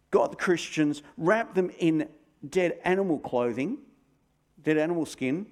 got 0.09 0.31
the 0.31 0.37
Christians, 0.37 1.03
wrapped 1.15 1.53
them 1.53 1.69
in 1.77 2.09
dead 2.49 2.79
animal 2.85 3.19
clothing, 3.19 3.77
dead 4.63 4.77
animal 4.79 5.05
skin, 5.05 5.45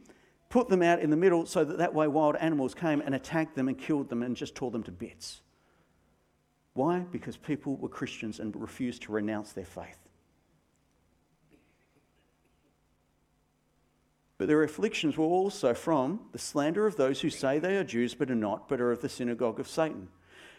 put 0.49 0.69
them 0.69 0.81
out 0.81 0.99
in 0.99 1.11
the 1.11 1.17
middle 1.17 1.45
so 1.45 1.63
that 1.63 1.77
that 1.77 1.93
way 1.93 2.07
wild 2.07 2.35
animals 2.37 2.73
came 2.73 3.01
and 3.01 3.13
attacked 3.13 3.55
them 3.55 3.67
and 3.67 3.77
killed 3.77 4.09
them 4.09 4.23
and 4.23 4.35
just 4.35 4.55
tore 4.55 4.71
them 4.71 4.83
to 4.83 4.91
bits. 4.91 5.41
Why? 6.74 7.00
Because 7.00 7.38
people 7.38 7.75
were 7.75 7.89
Christians 7.89 8.39
and 8.39 8.56
refused 8.56 9.03
to 9.03 9.12
renounce 9.12 9.53
their 9.53 9.65
faith. 9.65 9.98
But 14.38 14.48
their 14.48 14.63
afflictions 14.63 15.18
were 15.18 15.25
also 15.25 15.74
from 15.74 16.20
the 16.32 16.39
slander 16.39 16.86
of 16.86 16.98
those 16.98 17.22
who 17.22 17.30
say 17.30 17.60
they 17.60 17.77
are 17.77 17.84
Jews 17.84 18.15
but 18.15 18.32
are 18.32 18.36
not, 18.36 18.68
but 18.68 18.82
are 18.82 18.92
of 18.92 19.01
the 19.01 19.10
synagogue 19.10 19.60
of 19.60 19.68
Satan. 19.68 20.10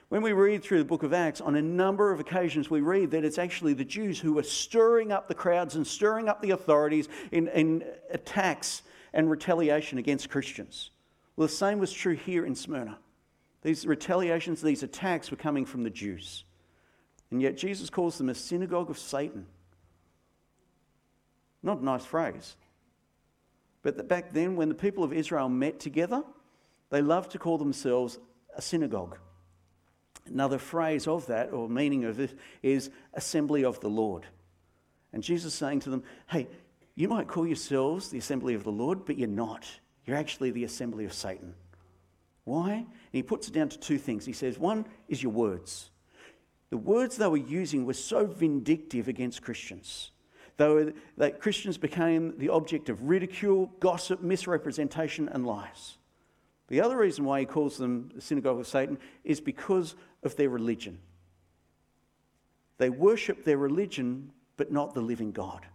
When 0.09 0.23
we 0.23 0.33
read 0.33 0.63
through 0.63 0.79
the 0.79 0.85
book 0.85 1.03
of 1.03 1.13
Acts, 1.13 1.41
on 1.41 1.57
a 1.57 1.63
number 1.63 2.13
of 2.13 2.21
occasions 2.21 2.71
we 2.71 2.81
read 2.81 3.11
that 3.11 3.25
it's 3.25 3.39
actually 3.39 3.75
the 3.75 3.85
Jews 3.85 4.21
who 4.21 4.39
are 4.39 4.45
stirring 4.45 5.11
up 5.11 5.29
the 5.29 5.35
crowds 5.35 5.75
and 5.75 5.87
stirring 5.87 6.29
up 6.29 6.41
the 6.41 6.53
authorities 6.53 7.09
in, 7.33 7.49
in 7.49 7.85
attacks 8.11 8.83
and 9.13 9.31
retaliation 9.31 9.99
against 9.99 10.31
Christians. 10.31 10.91
Well, 11.37 11.49
the 11.49 11.53
same 11.53 11.79
was 11.79 11.93
true 11.93 12.15
here 12.15 12.47
in 12.47 12.55
Smyrna. 12.55 12.99
These 13.65 13.87
retaliations, 13.87 14.63
these 14.63 14.85
attacks 14.85 15.31
were 15.31 15.37
coming 15.37 15.65
from 15.65 15.83
the 15.83 15.91
Jews. 15.91 16.45
And 17.31 17.43
yet 17.43 17.57
Jesus 17.57 17.91
calls 17.91 18.19
them 18.19 18.29
a 18.29 18.35
synagogue 18.35 18.91
of 18.91 18.99
Satan. 18.99 19.47
Not 21.63 21.81
a 21.81 21.85
nice 21.85 22.05
phrase. 22.05 22.57
But 23.83 24.07
back 24.07 24.33
then, 24.33 24.55
when 24.55 24.69
the 24.69 24.75
people 24.75 25.03
of 25.03 25.13
Israel 25.13 25.49
met 25.49 25.81
together, 25.81 26.23
they 26.91 27.03
loved 27.03 27.33
to 27.33 27.39
call 27.39 27.59
themselves 27.59 28.19
a 28.55 28.63
synagogue. 28.63 29.19
Another 30.27 30.59
phrase 30.59 31.09
of 31.09 31.27
that, 31.27 31.53
or 31.53 31.69
meaning 31.69 32.05
of 32.05 32.21
it, 32.21 32.39
is 32.63 32.91
assembly 33.15 33.65
of 33.65 33.81
the 33.81 33.89
Lord. 33.89 34.27
And 35.13 35.23
Jesus 35.23 35.53
is 35.53 35.59
saying 35.59 35.81
to 35.81 35.91
them, 35.91 36.03
hey, 36.29 36.49
you 36.95 37.09
might 37.09 37.29
call 37.29 37.47
yourselves 37.47 38.11
the 38.11 38.19
assembly 38.19 38.55
of 38.55 38.65
the 38.65 38.73
Lord, 38.73 39.07
but 39.07 39.19
you're 39.19 39.27
not. 39.27 39.67
You're 40.05 40.17
actually 40.17 40.51
the 40.51 40.65
assembly 40.65 41.07
of 41.07 41.15
Satan. 41.15 41.55
Why? 42.45 42.73
And 42.73 42.87
he 43.11 43.23
puts 43.23 43.49
it 43.49 43.55
down 43.55 43.71
to 43.71 43.79
two 43.79 43.99
things. 43.99 44.25
He 44.25 44.33
says, 44.33 44.59
one 44.59 44.87
is 45.09 45.23
your 45.23 45.33
words. 45.33 45.91
The 46.71 46.77
words 46.77 47.17
they 47.17 47.27
were 47.27 47.37
using 47.37 47.87
were 47.87 47.95
so 47.95 48.27
vindictive 48.27 49.09
against 49.09 49.43
Christians. 49.43 50.11
That 50.57 51.41
Christians 51.41 51.79
became 51.79 52.39
the 52.39 52.51
object 52.51 52.89
of 52.89 53.03
ridicule, 53.03 53.73
gossip, 53.81 54.23
misrepresentation, 54.23 55.29
and 55.29 55.47
lies. 55.47 55.97
The 56.69 56.81
other 56.81 56.97
reason 56.97 57.25
why 57.25 57.41
he 57.41 57.47
calls 57.47 57.77
them 57.77 58.11
the 58.15 58.21
synagogue 58.21 58.61
of 58.61 58.67
Satan 58.67 58.99
is 59.25 59.41
because 59.41 59.95
of 60.23 60.37
their 60.37 60.49
religion. 60.49 60.99
They 62.79 62.91
worship 62.91 63.45
their 63.45 63.59
religion, 63.59 64.33
but 64.57 64.73
not 64.73 64.95
the 64.95 65.01
living 65.01 65.33
God 65.33 65.67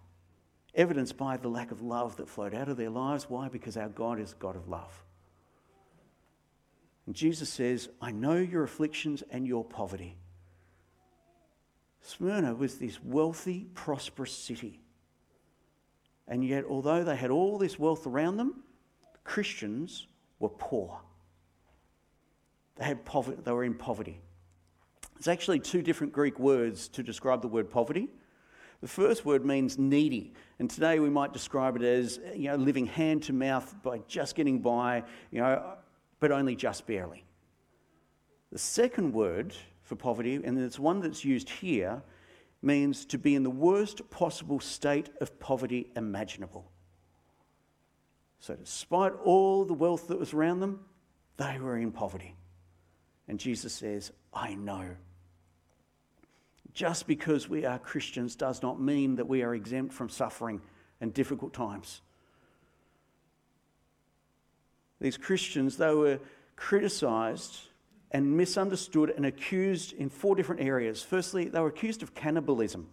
evidenced 0.75 1.17
by 1.17 1.35
the 1.35 1.49
lack 1.49 1.71
of 1.71 1.81
love 1.81 2.15
that 2.17 2.29
flowed 2.29 2.53
out 2.53 2.69
of 2.69 2.77
their 2.77 2.89
lives. 2.89 3.29
Why? 3.29 3.49
Because 3.49 3.75
our 3.75 3.89
God 3.89 4.19
is 4.19 4.33
God 4.35 4.55
of 4.55 4.67
love. 4.67 5.03
And 7.09 7.15
Jesus 7.15 7.49
says, 7.49 7.89
I 7.99 8.11
know 8.11 8.35
your 8.35 8.61
afflictions 8.61 9.23
and 9.31 9.47
your 9.47 9.65
poverty. 9.65 10.15
Smyrna 12.03 12.53
was 12.53 12.77
this 12.77 13.03
wealthy, 13.03 13.65
prosperous 13.73 14.31
city. 14.31 14.79
And 16.27 16.45
yet, 16.45 16.65
although 16.69 17.03
they 17.03 17.15
had 17.15 17.31
all 17.31 17.57
this 17.57 17.79
wealth 17.79 18.05
around 18.05 18.37
them, 18.37 18.61
Christians 19.23 20.05
were 20.37 20.49
poor. 20.49 20.99
They, 22.75 22.85
had 22.85 23.03
poverty, 23.05 23.41
they 23.43 23.53
were 23.53 23.63
in 23.63 23.73
poverty. 23.73 24.21
There's 25.15 25.29
actually 25.29 25.61
two 25.61 25.81
different 25.81 26.13
Greek 26.13 26.37
words 26.37 26.89
to 26.89 27.01
describe 27.01 27.41
the 27.41 27.47
word 27.47 27.71
poverty. 27.71 28.07
The 28.81 28.87
first 28.87 29.25
word 29.25 29.47
means 29.47 29.79
needy, 29.79 30.35
and 30.59 30.69
today 30.69 30.99
we 30.99 31.09
might 31.09 31.33
describe 31.33 31.75
it 31.75 31.81
as 31.81 32.19
you 32.35 32.49
know 32.49 32.55
living 32.55 32.85
hand 32.85 33.23
to 33.23 33.33
mouth 33.33 33.75
by 33.83 33.97
just 34.07 34.35
getting 34.35 34.59
by, 34.59 35.03
you 35.31 35.41
know, 35.41 35.75
but 36.19 36.31
only 36.31 36.55
just 36.55 36.85
barely. 36.85 37.23
The 38.51 38.59
second 38.59 39.13
word 39.13 39.53
for 39.83 39.95
poverty, 39.95 40.35
and 40.35 40.57
it's 40.57 40.79
one 40.79 41.01
that's 41.01 41.23
used 41.23 41.49
here, 41.49 42.01
means 42.61 43.05
to 43.05 43.17
be 43.17 43.35
in 43.35 43.43
the 43.43 43.49
worst 43.49 44.09
possible 44.09 44.59
state 44.59 45.09
of 45.21 45.39
poverty 45.39 45.91
imaginable. 45.95 46.71
So, 48.39 48.55
despite 48.55 49.13
all 49.23 49.65
the 49.65 49.73
wealth 49.73 50.07
that 50.07 50.19
was 50.19 50.33
around 50.33 50.59
them, 50.59 50.81
they 51.37 51.59
were 51.59 51.77
in 51.77 51.91
poverty. 51.91 52.35
And 53.27 53.39
Jesus 53.39 53.73
says, 53.73 54.11
I 54.33 54.55
know 54.55 54.95
just 56.73 57.07
because 57.07 57.49
we 57.49 57.65
are 57.65 57.79
Christians 57.79 58.35
does 58.35 58.61
not 58.61 58.79
mean 58.79 59.15
that 59.15 59.27
we 59.27 59.43
are 59.43 59.53
exempt 59.53 59.93
from 59.93 60.09
suffering 60.09 60.61
and 61.01 61.13
difficult 61.13 61.53
times. 61.53 62.01
These 64.99 65.17
Christians, 65.17 65.77
they 65.77 65.93
were 65.93 66.19
criticized 66.55 67.57
and 68.11 68.35
misunderstood 68.35 69.13
and 69.15 69.25
accused 69.25 69.93
in 69.93 70.09
four 70.09 70.35
different 70.35 70.61
areas. 70.61 71.01
Firstly, 71.01 71.45
they 71.45 71.59
were 71.59 71.67
accused 71.67 72.03
of 72.03 72.15
cannibalism. 72.15 72.87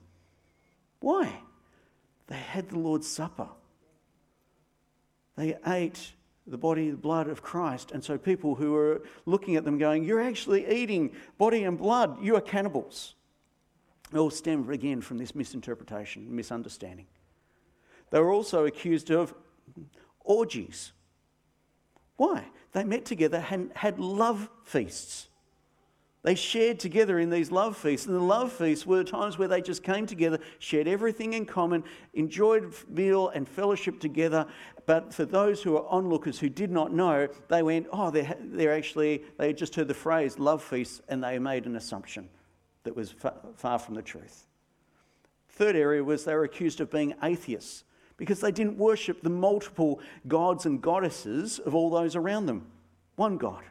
Why? 1.00 1.40
They 2.26 2.36
had 2.36 2.68
the 2.68 2.78
Lord's 2.78 3.08
Supper. 3.08 3.48
They 5.36 5.56
ate 5.66 6.12
the 6.46 6.58
body 6.58 6.88
and 6.88 7.00
blood 7.00 7.28
of 7.28 7.42
Christ. 7.42 7.92
And 7.92 8.04
so 8.04 8.18
people 8.18 8.54
who 8.54 8.72
were 8.72 9.02
looking 9.24 9.56
at 9.56 9.64
them 9.64 9.78
going, 9.78 10.04
You're 10.04 10.22
actually 10.22 10.68
eating 10.70 11.12
body 11.38 11.64
and 11.64 11.76
blood, 11.78 12.22
you 12.22 12.36
are 12.36 12.40
cannibals 12.40 13.16
all 14.14 14.30
stemmed 14.30 14.70
again 14.70 15.00
from 15.00 15.18
this 15.18 15.34
misinterpretation, 15.34 16.34
misunderstanding. 16.34 17.06
They 18.10 18.20
were 18.20 18.30
also 18.30 18.66
accused 18.66 19.10
of 19.10 19.34
orgies. 20.20 20.92
Why? 22.16 22.44
They 22.72 22.84
met 22.84 23.04
together 23.04 23.44
and 23.50 23.70
had 23.74 23.98
love 23.98 24.48
feasts. 24.64 25.28
They 26.26 26.34
shared 26.34 26.80
together 26.80 27.20
in 27.20 27.30
these 27.30 27.52
love 27.52 27.76
feasts. 27.76 28.06
And 28.06 28.16
the 28.16 28.20
love 28.20 28.52
feasts 28.52 28.84
were 28.84 29.04
times 29.04 29.38
where 29.38 29.46
they 29.46 29.62
just 29.62 29.84
came 29.84 30.06
together, 30.06 30.40
shared 30.58 30.88
everything 30.88 31.34
in 31.34 31.46
common, 31.46 31.84
enjoyed 32.14 32.74
meal 32.88 33.28
and 33.28 33.48
fellowship 33.48 34.00
together. 34.00 34.44
But 34.86 35.14
for 35.14 35.24
those 35.24 35.62
who 35.62 35.72
were 35.72 35.86
onlookers 35.86 36.40
who 36.40 36.48
did 36.48 36.72
not 36.72 36.92
know, 36.92 37.28
they 37.46 37.62
went, 37.62 37.86
oh, 37.92 38.10
they're, 38.10 38.36
they're 38.40 38.74
actually, 38.74 39.22
they 39.38 39.52
just 39.52 39.76
heard 39.76 39.86
the 39.86 39.94
phrase 39.94 40.36
love 40.36 40.64
feasts 40.64 41.00
and 41.08 41.22
they 41.22 41.38
made 41.38 41.64
an 41.64 41.76
assumption 41.76 42.28
that 42.82 42.96
was 42.96 43.14
far 43.54 43.78
from 43.78 43.94
the 43.94 44.02
truth. 44.02 44.46
Third 45.50 45.76
area 45.76 46.02
was 46.02 46.24
they 46.24 46.34
were 46.34 46.42
accused 46.42 46.80
of 46.80 46.90
being 46.90 47.14
atheists 47.22 47.84
because 48.16 48.40
they 48.40 48.52
didn't 48.52 48.78
worship 48.78 49.22
the 49.22 49.30
multiple 49.30 50.00
gods 50.26 50.66
and 50.66 50.80
goddesses 50.80 51.58
of 51.58 51.74
all 51.74 51.90
those 51.90 52.16
around 52.16 52.46
them. 52.46 52.66
One 53.16 53.36
God. 53.36 53.62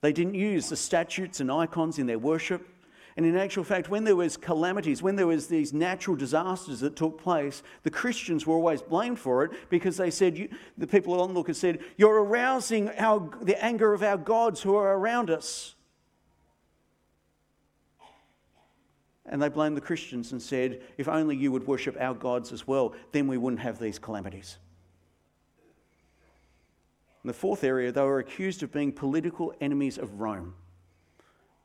They 0.00 0.12
didn't 0.12 0.34
use 0.34 0.68
the 0.68 0.76
statutes 0.76 1.40
and 1.40 1.50
icons 1.50 1.98
in 1.98 2.06
their 2.06 2.18
worship, 2.18 2.68
And 3.16 3.24
in 3.24 3.36
actual 3.36 3.64
fact, 3.64 3.88
when 3.88 4.04
there 4.04 4.14
was 4.14 4.36
calamities, 4.36 5.02
when 5.02 5.16
there 5.16 5.26
was 5.26 5.46
these 5.46 5.72
natural 5.72 6.16
disasters 6.16 6.80
that 6.80 6.96
took 6.96 7.18
place, 7.18 7.62
the 7.82 7.90
Christians 7.90 8.46
were 8.46 8.54
always 8.54 8.82
blamed 8.82 9.18
for 9.18 9.42
it 9.44 9.52
because 9.70 9.96
they 9.96 10.10
said, 10.10 10.36
you, 10.36 10.50
the 10.76 10.86
people 10.86 11.18
onlookers 11.18 11.56
said, 11.56 11.78
you're 11.96 12.22
arousing 12.22 12.90
our, 12.98 13.30
the 13.40 13.62
anger 13.64 13.94
of 13.94 14.02
our 14.02 14.18
gods 14.18 14.60
who 14.60 14.76
are 14.76 14.98
around 14.98 15.30
us. 15.30 15.75
And 19.28 19.42
they 19.42 19.48
blamed 19.48 19.76
the 19.76 19.80
Christians 19.80 20.32
and 20.32 20.40
said, 20.40 20.80
if 20.98 21.08
only 21.08 21.36
you 21.36 21.50
would 21.50 21.66
worship 21.66 21.96
our 21.98 22.14
gods 22.14 22.52
as 22.52 22.66
well, 22.66 22.94
then 23.12 23.26
we 23.26 23.36
wouldn't 23.36 23.62
have 23.62 23.78
these 23.78 23.98
calamities. 23.98 24.58
In 27.24 27.28
the 27.28 27.34
fourth 27.34 27.64
area, 27.64 27.90
they 27.90 28.02
were 28.02 28.20
accused 28.20 28.62
of 28.62 28.70
being 28.70 28.92
political 28.92 29.52
enemies 29.60 29.98
of 29.98 30.20
Rome. 30.20 30.54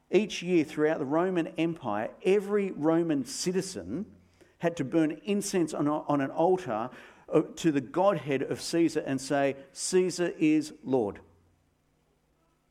Each 0.10 0.41
year 0.41 0.63
throughout 0.63 0.97
the 0.97 1.06
Roman 1.06 1.47
Empire, 1.58 2.10
every 2.26 2.71
Roman 2.71 3.26
citizen 3.26 4.08
had 4.58 4.76
to 4.78 4.84
burn 4.84 5.21
incense 5.24 5.74
on, 5.74 5.88
a, 5.88 6.00
on 6.02 6.19
an 6.19 6.32
altar 6.32 6.89
uh, 7.32 7.41
to 7.58 7.71
the 7.71 7.80
Godhead 7.80 8.41
of 8.41 8.60
Caesar 8.60 9.04
and 9.06 9.21
say, 9.21 9.56
Caesar 9.71 10.34
is 10.39 10.74
Lord. 10.84 11.19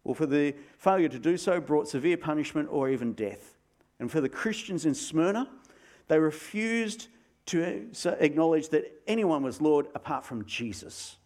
Well, 0.02 0.14
for 0.14 0.26
the 0.26 0.54
failure 0.76 1.08
to 1.08 1.18
do 1.18 1.36
so, 1.36 1.60
brought 1.60 1.88
severe 1.88 2.16
punishment 2.16 2.68
or 2.70 2.88
even 2.88 3.12
death. 3.12 3.54
And 4.00 4.10
for 4.10 4.20
the 4.20 4.28
Christians 4.28 4.86
in 4.86 4.94
Smyrna, 4.94 5.48
they 6.08 6.18
refused 6.18 7.08
to 7.46 7.90
acknowledge 8.18 8.70
that 8.70 8.90
anyone 9.06 9.42
was 9.42 9.60
Lord 9.60 9.86
apart 9.94 10.24
from 10.24 10.44
Jesus. 10.46 11.16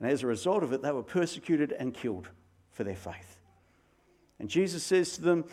And 0.00 0.08
as 0.08 0.22
a 0.22 0.26
result 0.26 0.62
of 0.62 0.72
it, 0.72 0.82
they 0.82 0.92
were 0.92 1.02
persecuted 1.02 1.72
and 1.72 1.92
killed 1.92 2.28
for 2.70 2.84
their 2.84 2.96
faith. 2.96 3.38
And 4.38 4.48
Jesus 4.48 4.82
says 4.82 5.14
to 5.16 5.22
them, 5.22 5.44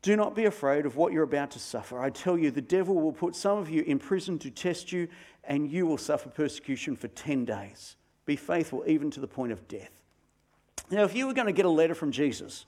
Do 0.00 0.16
not 0.16 0.34
be 0.34 0.46
afraid 0.46 0.86
of 0.86 0.96
what 0.96 1.12
you're 1.12 1.22
about 1.22 1.52
to 1.52 1.58
suffer. 1.58 2.00
I 2.00 2.10
tell 2.10 2.36
you, 2.36 2.50
the 2.50 2.60
devil 2.60 2.94
will 2.94 3.12
put 3.12 3.36
some 3.36 3.58
of 3.58 3.70
you 3.70 3.82
in 3.82 3.98
prison 3.98 4.38
to 4.40 4.50
test 4.50 4.90
you, 4.90 5.08
and 5.44 5.70
you 5.70 5.86
will 5.86 5.98
suffer 5.98 6.30
persecution 6.30 6.96
for 6.96 7.08
10 7.08 7.44
days. 7.44 7.96
Be 8.24 8.36
faithful 8.36 8.82
even 8.86 9.10
to 9.12 9.20
the 9.20 9.28
point 9.28 9.52
of 9.52 9.68
death. 9.68 9.92
Now, 10.90 11.04
if 11.04 11.14
you 11.14 11.26
were 11.26 11.34
going 11.34 11.46
to 11.46 11.52
get 11.52 11.66
a 11.66 11.70
letter 11.70 11.94
from 11.94 12.10
Jesus, 12.10 12.64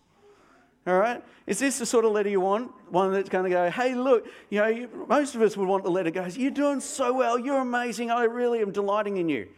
all 0.86 0.98
right, 0.98 1.24
is 1.46 1.58
this 1.58 1.78
the 1.78 1.86
sort 1.86 2.04
of 2.04 2.12
letter 2.12 2.28
you 2.28 2.40
want? 2.40 2.70
One 2.90 3.12
that's 3.12 3.28
going 3.28 3.44
to 3.44 3.50
go, 3.50 3.70
hey, 3.70 3.94
look, 3.94 4.26
you 4.50 4.60
know, 4.60 4.66
you, 4.66 5.06
most 5.08 5.34
of 5.34 5.40
us 5.40 5.56
would 5.56 5.68
want 5.68 5.82
the 5.82 5.90
letter 5.90 6.10
goes, 6.10 6.36
you're 6.36 6.50
doing 6.50 6.80
so 6.80 7.12
well, 7.14 7.38
you're 7.38 7.60
amazing, 7.60 8.10
I 8.10 8.24
really 8.24 8.60
am 8.60 8.70
delighting 8.70 9.16
in 9.16 9.28
you. 9.28 9.48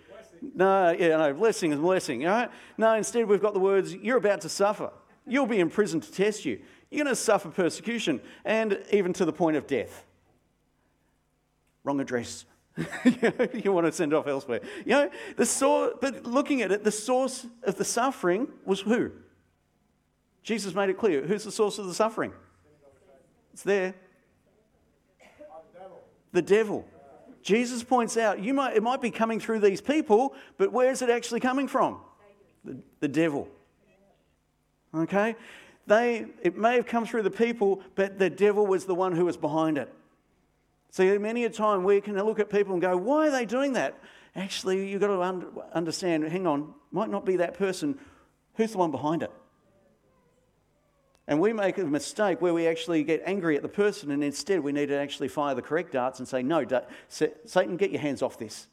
No, 0.55 0.91
yeah, 0.91 1.17
no, 1.17 1.33
blessing 1.35 1.73
is 1.73 1.81
blessing, 1.81 2.27
all 2.27 2.33
right? 2.33 2.51
No, 2.79 2.95
instead 2.95 3.27
we've 3.27 3.43
got 3.43 3.55
the 3.55 3.61
words, 3.61 3.95
you're 3.95 4.19
about 4.19 4.43
to 4.43 4.49
suffer. 4.49 4.91
You'll 5.27 5.47
be 5.47 5.59
in 5.59 5.71
prison 5.71 6.01
to 6.01 6.13
test 6.13 6.45
you. 6.45 6.61
You're 6.91 7.05
going 7.05 7.15
to 7.15 7.21
suffer 7.21 7.49
persecution 7.49 8.21
and 8.45 8.81
even 8.93 9.13
to 9.15 9.25
the 9.25 9.33
point 9.33 9.57
of 9.57 9.67
death. 9.67 10.05
Wrong 11.83 12.01
address. 12.01 12.45
you 13.55 13.73
want 13.73 13.87
to 13.87 13.93
send 13.93 14.13
off 14.13 14.27
elsewhere. 14.27 14.61
You 14.85 14.93
know, 14.93 15.11
the 15.37 15.47
source, 15.47 15.95
but 16.01 16.25
looking 16.25 16.63
at 16.63 16.71
it, 16.71 16.85
the 16.85 16.93
source 16.93 17.47
of 17.63 17.77
the 17.77 17.85
suffering 17.85 18.49
was 18.65 18.81
who? 18.81 19.11
Jesus 20.47 20.77
made 20.77 20.89
it 20.89 20.97
clear. 20.97 21.23
Who's 21.27 21.43
the 21.43 21.51
source 21.51 21.77
of 21.79 21.87
the 21.87 21.95
suffering? 21.95 22.33
It's 23.53 23.65
there. 23.65 23.95
The 26.31 26.41
devil. 26.41 26.87
Jesus 27.43 27.83
points 27.83 28.17
out, 28.17 28.39
you 28.39 28.55
might, 28.55 28.77
it 28.77 28.83
might 28.83 29.03
be 29.03 29.11
coming 29.11 29.41
through 29.41 29.59
these 29.59 29.81
people, 29.81 30.35
but 30.57 30.71
where 30.71 30.93
is 30.93 31.03
it 31.03 31.11
actually 31.11 31.41
coming 31.41 31.67
from? 31.67 31.99
The, 32.65 32.79
the 33.01 33.09
devil. 33.09 33.49
Okay? 34.95 35.35
They, 35.89 36.27
it 36.43 36.57
may 36.57 36.77
have 36.77 36.87
come 36.87 37.07
through 37.07 37.23
the 37.23 37.31
people, 37.31 37.83
but 37.97 38.17
the 38.17 38.31
devil 38.31 38.69
was 38.69 38.85
the 38.85 38.95
one 38.95 39.17
who 39.17 39.25
was 39.25 39.37
behind 39.37 39.79
it. 39.79 39.93
So 40.91 41.19
many 41.19 41.45
a 41.45 41.51
time 41.51 41.83
we 41.83 42.01
can 42.01 42.15
look 42.25 42.39
at 42.39 42.51
people 42.51 42.73
and 42.73 42.81
go, 42.81 42.97
why 42.97 43.27
are 43.27 43.33
they 43.33 43.47
doing 43.47 43.73
that? 43.73 43.99
Actually, 44.37 44.89
you've 44.89 45.01
got 45.01 45.09
to 45.09 45.63
understand, 45.73 46.23
hang 46.23 46.47
on, 46.47 46.73
might 46.93 47.11
not 47.11 47.27
be 47.27 47.37
that 47.39 47.55
person. 47.55 47.99
Who's 48.55 48.71
the 48.71 48.79
one 48.79 48.93
behind 48.93 49.25
it? 49.25 49.33
And 51.29 51.41
we 51.41 51.53
make 51.53 51.79
a 51.79 51.85
mistake 51.85 52.41
where 52.41 52.55
we 52.55 52.69
actually 52.69 53.03
get 53.03 53.23
angry 53.25 53.57
at 53.57 53.63
the 53.63 53.69
person, 53.69 54.13
and 54.13 54.23
instead 54.23 54.61
we 54.61 54.73
need 54.73 54.87
to 54.87 54.99
actually 54.99 55.29
fire 55.29 55.55
the 55.55 55.63
correct 55.63 55.93
darts 55.93 56.21
and 56.21 56.29
say, 56.29 56.43
No, 56.43 56.65
Satan, 57.09 57.77
get 57.77 57.91
your 57.91 58.01
hands 58.01 58.23
off 58.23 58.39
this 58.39 58.69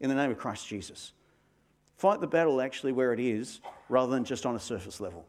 in 0.00 0.08
the 0.08 0.14
name 0.14 0.30
of 0.30 0.38
Christ 0.38 0.66
Jesus. 0.66 1.12
Fight 1.96 2.20
the 2.20 2.26
battle 2.26 2.60
actually 2.60 2.92
where 2.92 3.12
it 3.12 3.20
is 3.20 3.60
rather 3.88 4.10
than 4.10 4.24
just 4.24 4.44
on 4.44 4.56
a 4.56 4.60
surface 4.60 5.00
level. 5.00 5.24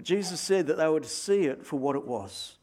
Jesus 0.00 0.40
said 0.40 0.68
that 0.68 0.78
they 0.78 0.88
were 0.88 1.00
to 1.00 1.08
see 1.08 1.42
it 1.42 1.66
for 1.66 1.78
what 1.78 1.96
it 1.96 2.06
was, 2.06 2.56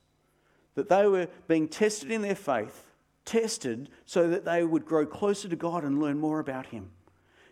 that 0.75 0.89
they 0.89 1.05
were 1.05 1.27
being 1.47 1.67
tested 1.67 2.09
in 2.09 2.21
their 2.21 2.35
faith, 2.35 2.89
tested 3.25 3.89
so 4.05 4.29
that 4.29 4.45
they 4.45 4.63
would 4.63 4.85
grow 4.85 5.05
closer 5.05 5.47
to 5.49 5.55
God 5.55 5.83
and 5.83 5.99
learn 5.99 6.17
more 6.17 6.39
about 6.39 6.67
Him, 6.67 6.89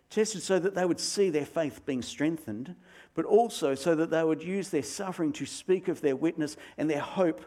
tested 0.09 0.41
so 0.41 0.57
that 0.57 0.73
they 0.73 0.85
would 0.85 0.99
see 0.99 1.29
their 1.29 1.45
faith 1.45 1.85
being 1.85 2.01
strengthened 2.01 2.75
but 3.17 3.25
also 3.25 3.73
so 3.73 3.95
that 3.95 4.11
they 4.11 4.23
would 4.23 4.43
use 4.43 4.69
their 4.69 4.83
suffering 4.83 5.33
to 5.33 5.43
speak 5.43 5.87
of 5.87 6.01
their 6.01 6.15
witness 6.15 6.55
and 6.77 6.87
their 6.87 7.01
hope 7.01 7.43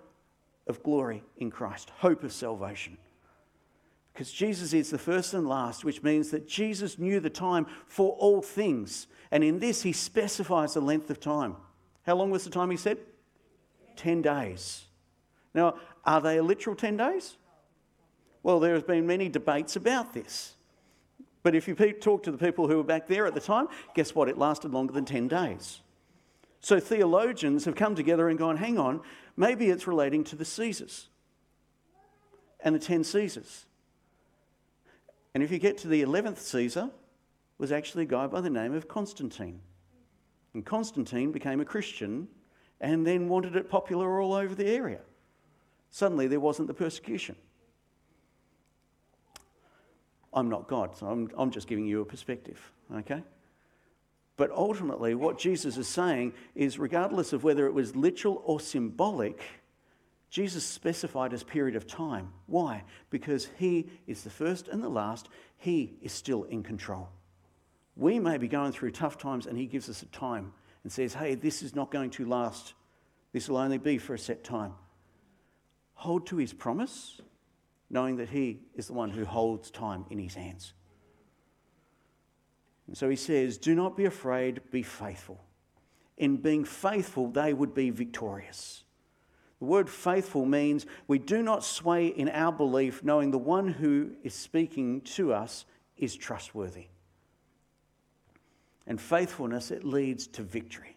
of 0.67 0.83
glory 0.83 1.23
in 1.37 1.49
Christ, 1.49 1.93
hope 1.99 2.25
of 2.25 2.33
salvation. 2.33 2.99
Because 4.13 4.33
Jesus 4.33 4.73
is 4.73 4.91
the 4.91 4.99
first 4.99 5.33
and 5.33 5.49
last, 5.49 5.85
which 5.85 6.03
means 6.03 6.33
that 6.33 6.49
Jesus 6.49 6.99
knew 6.99 7.21
the 7.21 7.31
time 7.31 7.67
for 7.87 8.15
all 8.15 8.43
things. 8.43 9.07
And 9.31 9.45
in 9.45 9.61
this, 9.61 9.85
he 9.85 9.93
specifies 9.93 10.75
the 10.75 10.81
length 10.81 11.09
of 11.09 11.21
time. 11.21 11.55
How 12.03 12.17
long 12.17 12.33
was 12.33 12.43
the 12.43 12.51
time 12.51 12.73
he 12.73 12.77
said? 12.77 12.99
10 13.95 14.23
days. 14.23 14.87
Now, 15.55 15.77
are 16.05 16.21
they 16.21 16.39
a 16.39 16.43
literal 16.43 16.75
10 16.75 16.97
days? 16.97 17.37
Well, 18.43 18.59
there 18.59 18.75
has 18.75 18.83
been 18.83 19.07
many 19.07 19.29
debates 19.29 19.77
about 19.77 20.15
this. 20.15 20.57
But 21.43 21.55
if 21.55 21.67
you 21.67 21.75
talk 21.75 22.23
to 22.25 22.33
the 22.33 22.39
people 22.39 22.69
who 22.69 22.77
were 22.77 22.85
back 22.85 23.07
there 23.07 23.27
at 23.27 23.35
the 23.35 23.41
time, 23.41 23.69
guess 23.95 24.15
what? 24.15 24.29
It 24.29 24.37
lasted 24.37 24.73
longer 24.73 24.93
than 24.93 25.05
10 25.05 25.29
days. 25.29 25.81
So 26.61 26.79
theologians 26.79 27.65
have 27.65 27.75
come 27.75 27.95
together 27.95 28.29
and 28.29 28.39
gone, 28.39 28.59
hang 28.59 28.79
on, 28.79 29.01
maybe 29.37 29.71
it's 29.71 29.87
relating 29.87 30.25
to 30.25 30.37
the 30.37 30.45
Caesars 30.45 31.09
and 32.63 32.75
the 32.75 32.79
10 32.79 33.05
Caesars. 33.05 33.65
And 35.35 35.43
if 35.43 35.51
you 35.51 35.59
get 35.59 35.79
to 35.79 35.89
the 35.89 36.03
11th 36.03 36.39
Caesar, 36.39 36.91
was 37.57 37.73
actually 37.73 38.05
a 38.05 38.07
guy 38.07 38.27
by 38.27 38.41
the 38.41 38.51
name 38.51 38.75
of 38.75 38.89
Constantine. 38.89 39.61
And 40.55 40.65
Constantine 40.65 41.31
became 41.31 41.61
a 41.61 41.65
Christian 41.65 42.27
and 42.81 43.07
then 43.07 43.29
wanted 43.29 43.55
it 43.55 43.69
popular 43.69 44.21
all 44.21 44.33
over 44.33 44.55
the 44.55 44.67
area. 44.67 45.01
Suddenly 45.91 46.27
there 46.27 46.41
wasn't 46.41 46.69
the 46.69 46.75
persecution. 46.75 47.37
I'm 50.33 50.49
not 50.49 50.69
God, 50.69 50.97
so 50.97 51.07
I'm, 51.07 51.31
I'm 51.37 51.51
just 51.51 51.67
giving 51.67 51.87
you 51.87 52.01
a 52.01 52.05
perspective, 52.05 52.61
okay? 52.95 53.23
But 54.37 54.51
ultimately, 54.53 55.15
what 55.15 55.39
Jesus 55.39 55.77
is 55.77 55.89
saying 55.89 56.33
is 56.55 56.79
regardless 56.79 57.33
of 57.33 57.45
whether 57.45 57.67
it 57.67 57.75
was 57.75 57.97
literal 57.97 58.43
or 58.45 58.61
symbolic, 58.61 59.43
Jesus 60.31 60.65
specified 60.65 61.33
his 61.33 61.43
period 61.43 61.77
of 61.77 61.87
time. 61.87 62.33
Why? 62.47 62.85
Because 63.11 63.49
he 63.59 63.91
is 64.07 64.23
the 64.23 64.31
first 64.31 64.69
and 64.69 64.83
the 64.83 64.89
last, 64.89 65.29
he 65.59 65.95
is 66.01 66.13
still 66.13 66.45
in 66.45 66.63
control. 66.63 67.09
We 67.97 68.19
may 68.19 68.39
be 68.39 68.49
going 68.49 68.73
through 68.73 68.93
tough 68.93 69.19
times, 69.19 69.47
and 69.47 69.59
he 69.59 69.67
gives 69.67 69.91
us 69.91 70.03
a 70.03 70.07
time 70.07 70.53
and 70.85 70.93
says, 70.93 71.13
Hey, 71.13 71.35
this 71.35 71.63
is 71.63 71.75
not 71.75 71.91
going 71.91 72.11
to 72.11 72.25
last. 72.25 72.75
This 73.33 73.49
will 73.49 73.59
only 73.59 73.79
be 73.79 73.99
for 73.99 74.15
a 74.15 74.19
set 74.19 74.45
time. 74.45 74.73
Hold 75.95 76.27
to 76.29 76.37
his 76.37 76.53
promise 76.53 77.21
knowing 77.91 78.17
that 78.17 78.31
He 78.31 78.61
is 78.75 78.87
the 78.87 78.93
one 78.93 79.11
who 79.11 79.25
holds 79.25 79.71
time 79.71 80.07
in 80.11 80.19
His 80.19 80.35
hands. 80.35 80.73
And 82.87 82.97
so 82.97 83.09
He 83.11 83.17
says, 83.17 83.59
Do 83.59 83.75
not 83.75 83.97
be 83.97 84.05
afraid, 84.05 84.61
be 84.71 84.83
faithful. 84.83 85.41
In 86.17 86.37
being 86.37 86.65
faithful, 86.65 87.29
they 87.29 87.53
would 87.53 87.75
be 87.75 87.91
victorious. 87.91 88.85
The 89.59 89.67
word 89.67 89.91
faithful 89.91 90.47
means 90.47 90.87
we 91.07 91.19
do 91.19 91.43
not 91.43 91.65
sway 91.65 92.07
in 92.07 92.29
our 92.31 92.53
belief, 92.53 93.05
knowing 93.05 93.31
the 93.31 93.39
one 93.39 93.69
who 93.69 94.13
is 94.23 94.35
speaking 94.35 95.03
to 95.03 95.33
us 95.33 95.67
is 95.97 96.17
trustworthy. 96.17 96.87
And 98.87 99.01
faithfulness, 99.01 99.71
it 99.71 99.85
leads 99.85 100.27
to 100.29 100.43
victory. 100.43 100.97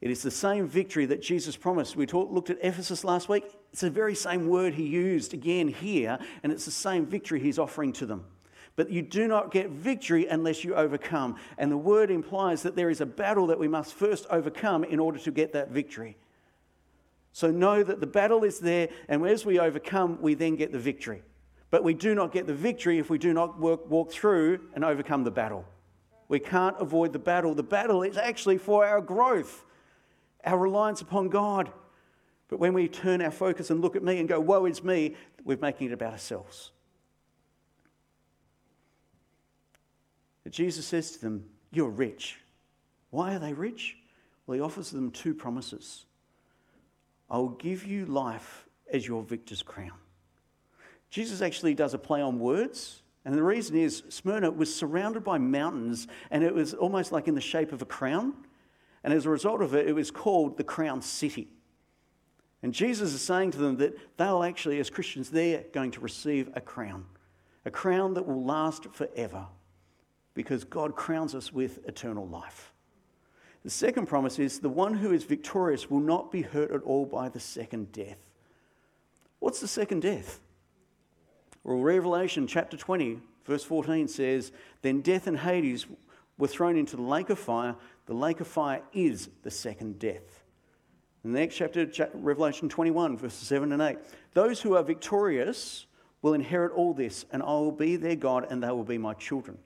It 0.00 0.10
is 0.10 0.22
the 0.22 0.30
same 0.30 0.66
victory 0.66 1.06
that 1.06 1.20
Jesus 1.20 1.56
promised. 1.56 1.96
We 1.96 2.06
talked, 2.06 2.32
looked 2.32 2.50
at 2.50 2.58
Ephesus 2.62 3.04
last 3.04 3.28
week. 3.28 3.44
It's 3.72 3.82
the 3.82 3.90
very 3.90 4.14
same 4.14 4.48
word 4.48 4.74
he 4.74 4.86
used 4.86 5.32
again 5.32 5.68
here, 5.68 6.18
and 6.42 6.52
it's 6.52 6.64
the 6.64 6.70
same 6.70 7.06
victory 7.06 7.40
he's 7.40 7.58
offering 7.58 7.92
to 7.94 8.06
them. 8.06 8.24
But 8.76 8.90
you 8.90 9.02
do 9.02 9.28
not 9.28 9.52
get 9.52 9.70
victory 9.70 10.26
unless 10.26 10.64
you 10.64 10.74
overcome. 10.74 11.36
And 11.58 11.70
the 11.70 11.76
word 11.76 12.10
implies 12.10 12.62
that 12.62 12.76
there 12.76 12.90
is 12.90 13.00
a 13.00 13.06
battle 13.06 13.48
that 13.48 13.58
we 13.58 13.68
must 13.68 13.94
first 13.94 14.26
overcome 14.30 14.84
in 14.84 14.98
order 14.98 15.18
to 15.18 15.30
get 15.30 15.52
that 15.52 15.70
victory. 15.70 16.16
So 17.32 17.50
know 17.50 17.82
that 17.82 18.00
the 18.00 18.06
battle 18.06 18.42
is 18.42 18.58
there, 18.58 18.88
and 19.08 19.24
as 19.26 19.46
we 19.46 19.60
overcome, 19.60 20.18
we 20.20 20.34
then 20.34 20.56
get 20.56 20.72
the 20.72 20.78
victory. 20.78 21.22
But 21.70 21.84
we 21.84 21.94
do 21.94 22.14
not 22.14 22.32
get 22.32 22.46
the 22.46 22.54
victory 22.54 22.98
if 22.98 23.10
we 23.10 23.18
do 23.18 23.32
not 23.32 23.60
work, 23.60 23.88
walk 23.88 24.10
through 24.10 24.60
and 24.74 24.84
overcome 24.84 25.22
the 25.22 25.30
battle. 25.30 25.64
We 26.28 26.40
can't 26.40 26.76
avoid 26.80 27.12
the 27.12 27.18
battle. 27.20 27.54
The 27.54 27.62
battle 27.62 28.02
is 28.02 28.16
actually 28.16 28.58
for 28.58 28.84
our 28.84 29.00
growth. 29.00 29.64
our 30.44 30.58
reliance 30.58 31.00
upon 31.00 31.28
God. 31.28 31.70
But 32.50 32.58
when 32.58 32.74
we 32.74 32.88
turn 32.88 33.22
our 33.22 33.30
focus 33.30 33.70
and 33.70 33.80
look 33.80 33.94
at 33.94 34.02
me 34.02 34.18
and 34.18 34.28
go, 34.28 34.40
woe 34.40 34.66
is 34.66 34.82
me, 34.82 35.14
we're 35.44 35.56
making 35.56 35.86
it 35.86 35.92
about 35.92 36.12
ourselves. 36.12 36.72
But 40.42 40.52
Jesus 40.52 40.84
says 40.84 41.12
to 41.12 41.20
them, 41.20 41.44
You're 41.70 41.88
rich. 41.88 42.40
Why 43.10 43.34
are 43.34 43.38
they 43.38 43.52
rich? 43.52 43.96
Well, 44.46 44.56
he 44.56 44.60
offers 44.60 44.90
them 44.90 45.12
two 45.12 45.32
promises 45.32 46.06
I 47.30 47.38
will 47.38 47.50
give 47.50 47.86
you 47.86 48.04
life 48.06 48.66
as 48.92 49.06
your 49.06 49.22
victor's 49.22 49.62
crown. 49.62 49.92
Jesus 51.08 51.42
actually 51.42 51.74
does 51.74 51.94
a 51.94 51.98
play 51.98 52.20
on 52.20 52.40
words. 52.40 53.02
And 53.24 53.34
the 53.34 53.42
reason 53.42 53.76
is 53.76 54.02
Smyrna 54.08 54.50
was 54.50 54.74
surrounded 54.74 55.22
by 55.22 55.38
mountains 55.38 56.08
and 56.30 56.42
it 56.42 56.54
was 56.54 56.72
almost 56.72 57.12
like 57.12 57.28
in 57.28 57.34
the 57.34 57.40
shape 57.40 57.70
of 57.70 57.82
a 57.82 57.84
crown. 57.84 58.32
And 59.04 59.12
as 59.12 59.26
a 59.26 59.30
result 59.30 59.62
of 59.62 59.74
it, 59.74 59.86
it 59.86 59.92
was 59.92 60.10
called 60.10 60.56
the 60.56 60.64
crown 60.64 61.02
city. 61.02 61.48
And 62.62 62.74
Jesus 62.74 63.14
is 63.14 63.22
saying 63.22 63.52
to 63.52 63.58
them 63.58 63.76
that 63.78 63.96
they'll 64.18 64.42
actually, 64.42 64.80
as 64.80 64.90
Christians, 64.90 65.30
they're 65.30 65.64
going 65.72 65.90
to 65.92 66.00
receive 66.00 66.50
a 66.54 66.60
crown, 66.60 67.06
a 67.64 67.70
crown 67.70 68.14
that 68.14 68.26
will 68.26 68.44
last 68.44 68.86
forever 68.92 69.46
because 70.34 70.64
God 70.64 70.94
crowns 70.94 71.34
us 71.34 71.52
with 71.52 71.86
eternal 71.86 72.26
life. 72.26 72.72
The 73.62 73.70
second 73.70 74.06
promise 74.06 74.38
is 74.38 74.60
the 74.60 74.68
one 74.68 74.94
who 74.94 75.12
is 75.12 75.24
victorious 75.24 75.90
will 75.90 76.00
not 76.00 76.30
be 76.30 76.42
hurt 76.42 76.70
at 76.70 76.82
all 76.82 77.04
by 77.04 77.28
the 77.28 77.40
second 77.40 77.92
death. 77.92 78.18
What's 79.38 79.60
the 79.60 79.68
second 79.68 80.00
death? 80.00 80.40
Well, 81.62 81.78
Revelation 81.78 82.46
chapter 82.46 82.76
20, 82.76 83.20
verse 83.44 83.64
14 83.64 84.08
says, 84.08 84.52
Then 84.80 85.02
death 85.02 85.26
and 85.26 85.38
Hades 85.38 85.86
were 86.38 86.48
thrown 86.48 86.76
into 86.76 86.96
the 86.96 87.02
lake 87.02 87.28
of 87.28 87.38
fire. 87.38 87.76
The 88.06 88.14
lake 88.14 88.40
of 88.40 88.46
fire 88.46 88.82
is 88.94 89.28
the 89.42 89.50
second 89.50 89.98
death. 89.98 90.39
In 91.24 91.32
the 91.32 91.40
next 91.40 91.56
chapter, 91.56 91.86
Revelation 92.14 92.68
21, 92.68 93.18
verses 93.18 93.46
7 93.46 93.72
and 93.72 93.82
8. 93.82 93.98
Those 94.32 94.60
who 94.60 94.74
are 94.74 94.82
victorious 94.82 95.86
will 96.22 96.34
inherit 96.34 96.72
all 96.72 96.94
this, 96.94 97.26
and 97.30 97.42
I 97.42 97.46
will 97.46 97.72
be 97.72 97.96
their 97.96 98.16
God, 98.16 98.46
and 98.50 98.62
they 98.62 98.70
will 98.70 98.84
be 98.84 98.98
my 98.98 99.14
children. 99.14 99.58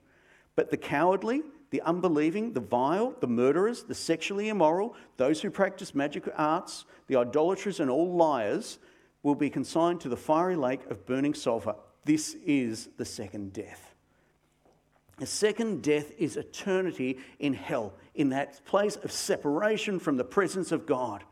But 0.56 0.70
the 0.70 0.76
cowardly, 0.76 1.42
the 1.70 1.80
unbelieving, 1.82 2.52
the 2.52 2.60
vile, 2.60 3.14
the 3.20 3.26
murderers, 3.26 3.84
the 3.84 3.94
sexually 3.94 4.48
immoral, 4.48 4.94
those 5.16 5.40
who 5.40 5.50
practice 5.50 5.94
magic 5.94 6.28
arts, 6.36 6.86
the 7.06 7.16
idolaters, 7.16 7.80
and 7.80 7.90
all 7.90 8.14
liars 8.14 8.78
will 9.22 9.34
be 9.34 9.50
consigned 9.50 10.00
to 10.00 10.08
the 10.08 10.16
fiery 10.16 10.56
lake 10.56 10.84
of 10.90 11.06
burning 11.06 11.34
sulfur. 11.34 11.76
This 12.04 12.36
is 12.44 12.88
the 12.96 13.04
second 13.04 13.52
death. 13.52 13.94
The 15.18 15.26
second 15.26 15.82
death 15.82 16.10
is 16.18 16.36
eternity 16.36 17.18
in 17.38 17.54
hell, 17.54 17.94
in 18.14 18.30
that 18.30 18.64
place 18.64 18.96
of 18.96 19.12
separation 19.12 20.00
from 20.00 20.16
the 20.16 20.24
presence 20.24 20.72
of 20.72 20.86
God. 20.86 21.22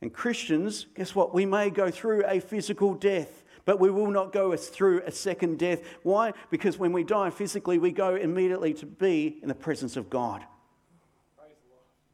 And 0.00 0.12
Christians, 0.12 0.86
guess 0.94 1.14
what? 1.14 1.34
We 1.34 1.44
may 1.44 1.70
go 1.70 1.90
through 1.90 2.24
a 2.26 2.40
physical 2.40 2.94
death 2.94 3.44
but 3.68 3.78
we 3.78 3.90
will 3.90 4.10
not 4.10 4.32
go 4.32 4.56
through 4.56 5.02
a 5.04 5.12
second 5.12 5.58
death. 5.58 5.82
Why? 6.02 6.32
Because 6.48 6.78
when 6.78 6.90
we 6.90 7.04
die 7.04 7.28
physically, 7.28 7.76
we 7.76 7.92
go 7.92 8.14
immediately 8.14 8.72
to 8.72 8.86
be 8.86 9.38
in 9.42 9.48
the 9.48 9.54
presence 9.54 9.94
of 9.98 10.08
God. 10.08 10.42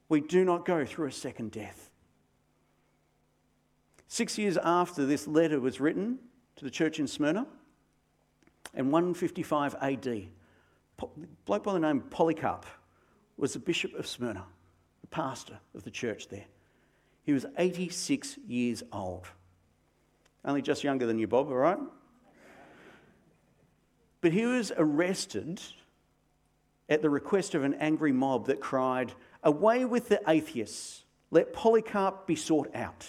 We 0.08 0.20
do 0.20 0.44
not 0.44 0.66
go 0.66 0.84
through 0.84 1.06
a 1.06 1.12
second 1.12 1.52
death. 1.52 1.90
Six 4.08 4.36
years 4.36 4.56
after 4.56 5.06
this 5.06 5.28
letter 5.28 5.60
was 5.60 5.78
written 5.78 6.18
to 6.56 6.64
the 6.64 6.72
church 6.72 6.98
in 6.98 7.06
Smyrna, 7.06 7.46
in 8.74 8.90
155 8.90 9.76
AD, 9.80 10.06
a 10.08 10.28
bloke 11.44 11.62
by 11.62 11.72
the 11.72 11.78
name 11.78 11.98
of 11.98 12.10
Polycarp 12.10 12.66
was 13.36 13.52
the 13.52 13.60
bishop 13.60 13.94
of 13.94 14.08
Smyrna, 14.08 14.44
the 15.02 15.06
pastor 15.06 15.60
of 15.72 15.84
the 15.84 15.90
church 15.92 16.26
there. 16.26 16.46
He 17.24 17.32
was 17.32 17.46
86 17.58 18.38
years 18.46 18.82
old. 18.92 19.26
Only 20.44 20.62
just 20.62 20.84
younger 20.84 21.06
than 21.06 21.18
you, 21.18 21.26
Bob, 21.26 21.48
all 21.48 21.54
right? 21.54 21.78
But 24.20 24.32
he 24.32 24.46
was 24.46 24.72
arrested 24.76 25.60
at 26.88 27.02
the 27.02 27.10
request 27.10 27.54
of 27.54 27.64
an 27.64 27.74
angry 27.74 28.12
mob 28.12 28.46
that 28.46 28.60
cried, 28.60 29.12
Away 29.42 29.84
with 29.84 30.08
the 30.08 30.20
atheists, 30.28 31.04
let 31.30 31.52
Polycarp 31.52 32.26
be 32.26 32.36
sought 32.36 32.74
out. 32.74 33.06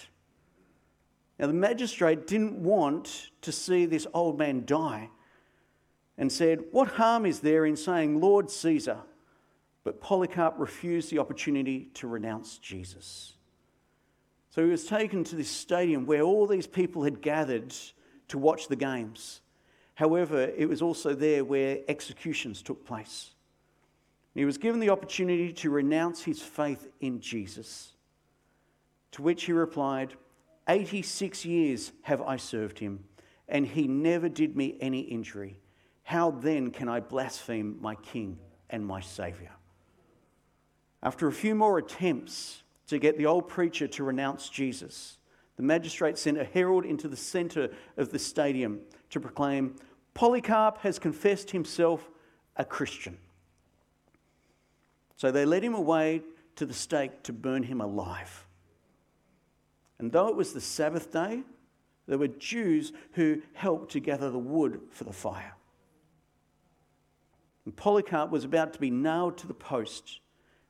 Now, 1.38 1.46
the 1.46 1.52
magistrate 1.52 2.26
didn't 2.26 2.54
want 2.54 3.30
to 3.42 3.52
see 3.52 3.84
this 3.84 4.06
old 4.14 4.38
man 4.38 4.64
die 4.64 5.10
and 6.16 6.32
said, 6.32 6.64
What 6.70 6.88
harm 6.88 7.26
is 7.26 7.40
there 7.40 7.66
in 7.66 7.76
saying, 7.76 8.20
Lord 8.20 8.50
Caesar? 8.50 8.98
But 9.84 10.00
Polycarp 10.00 10.54
refused 10.58 11.10
the 11.10 11.18
opportunity 11.18 11.90
to 11.94 12.08
renounce 12.08 12.58
Jesus. 12.58 13.35
So 14.56 14.64
he 14.64 14.70
was 14.70 14.86
taken 14.86 15.22
to 15.24 15.36
this 15.36 15.50
stadium 15.50 16.06
where 16.06 16.22
all 16.22 16.46
these 16.46 16.66
people 16.66 17.04
had 17.04 17.20
gathered 17.20 17.74
to 18.28 18.38
watch 18.38 18.68
the 18.68 18.76
games. 18.76 19.42
However, 19.96 20.50
it 20.56 20.66
was 20.66 20.80
also 20.80 21.14
there 21.14 21.44
where 21.44 21.80
executions 21.88 22.62
took 22.62 22.86
place. 22.86 23.34
He 24.34 24.46
was 24.46 24.56
given 24.56 24.80
the 24.80 24.88
opportunity 24.88 25.52
to 25.52 25.68
renounce 25.68 26.22
his 26.22 26.40
faith 26.40 26.88
in 27.00 27.20
Jesus. 27.20 27.92
To 29.12 29.20
which 29.20 29.44
he 29.44 29.52
replied, 29.52 30.14
86 30.66 31.44
years 31.44 31.92
have 32.00 32.22
I 32.22 32.38
served 32.38 32.78
him, 32.78 33.04
and 33.50 33.66
he 33.66 33.86
never 33.86 34.30
did 34.30 34.56
me 34.56 34.78
any 34.80 35.00
injury. 35.00 35.58
How 36.02 36.30
then 36.30 36.70
can 36.70 36.88
I 36.88 37.00
blaspheme 37.00 37.76
my 37.82 37.94
king 37.96 38.38
and 38.70 38.86
my 38.86 39.02
saviour? 39.02 39.52
After 41.02 41.28
a 41.28 41.32
few 41.32 41.54
more 41.54 41.76
attempts, 41.76 42.62
to 42.88 42.98
get 42.98 43.18
the 43.18 43.26
old 43.26 43.48
preacher 43.48 43.86
to 43.88 44.04
renounce 44.04 44.48
Jesus. 44.48 45.18
The 45.56 45.62
magistrate 45.62 46.18
sent 46.18 46.38
a 46.38 46.44
herald 46.44 46.84
into 46.84 47.08
the 47.08 47.16
centre 47.16 47.70
of 47.96 48.10
the 48.10 48.18
stadium 48.18 48.80
to 49.10 49.20
proclaim 49.20 49.76
Polycarp 50.14 50.78
has 50.78 50.98
confessed 50.98 51.50
himself 51.50 52.08
a 52.56 52.64
Christian. 52.64 53.18
So 55.16 55.30
they 55.30 55.44
led 55.44 55.62
him 55.62 55.74
away 55.74 56.22
to 56.56 56.66
the 56.66 56.74
stake 56.74 57.22
to 57.24 57.32
burn 57.32 57.62
him 57.62 57.80
alive. 57.80 58.46
And 59.98 60.12
though 60.12 60.28
it 60.28 60.36
was 60.36 60.52
the 60.52 60.60
Sabbath 60.60 61.12
day, 61.12 61.42
there 62.06 62.18
were 62.18 62.28
Jews 62.28 62.92
who 63.12 63.42
helped 63.54 63.92
to 63.92 64.00
gather 64.00 64.30
the 64.30 64.38
wood 64.38 64.80
for 64.90 65.04
the 65.04 65.12
fire. 65.12 65.54
And 67.64 67.74
Polycarp 67.74 68.30
was 68.30 68.44
about 68.44 68.72
to 68.74 68.78
be 68.78 68.90
nailed 68.90 69.38
to 69.38 69.46
the 69.46 69.54
post 69.54 70.20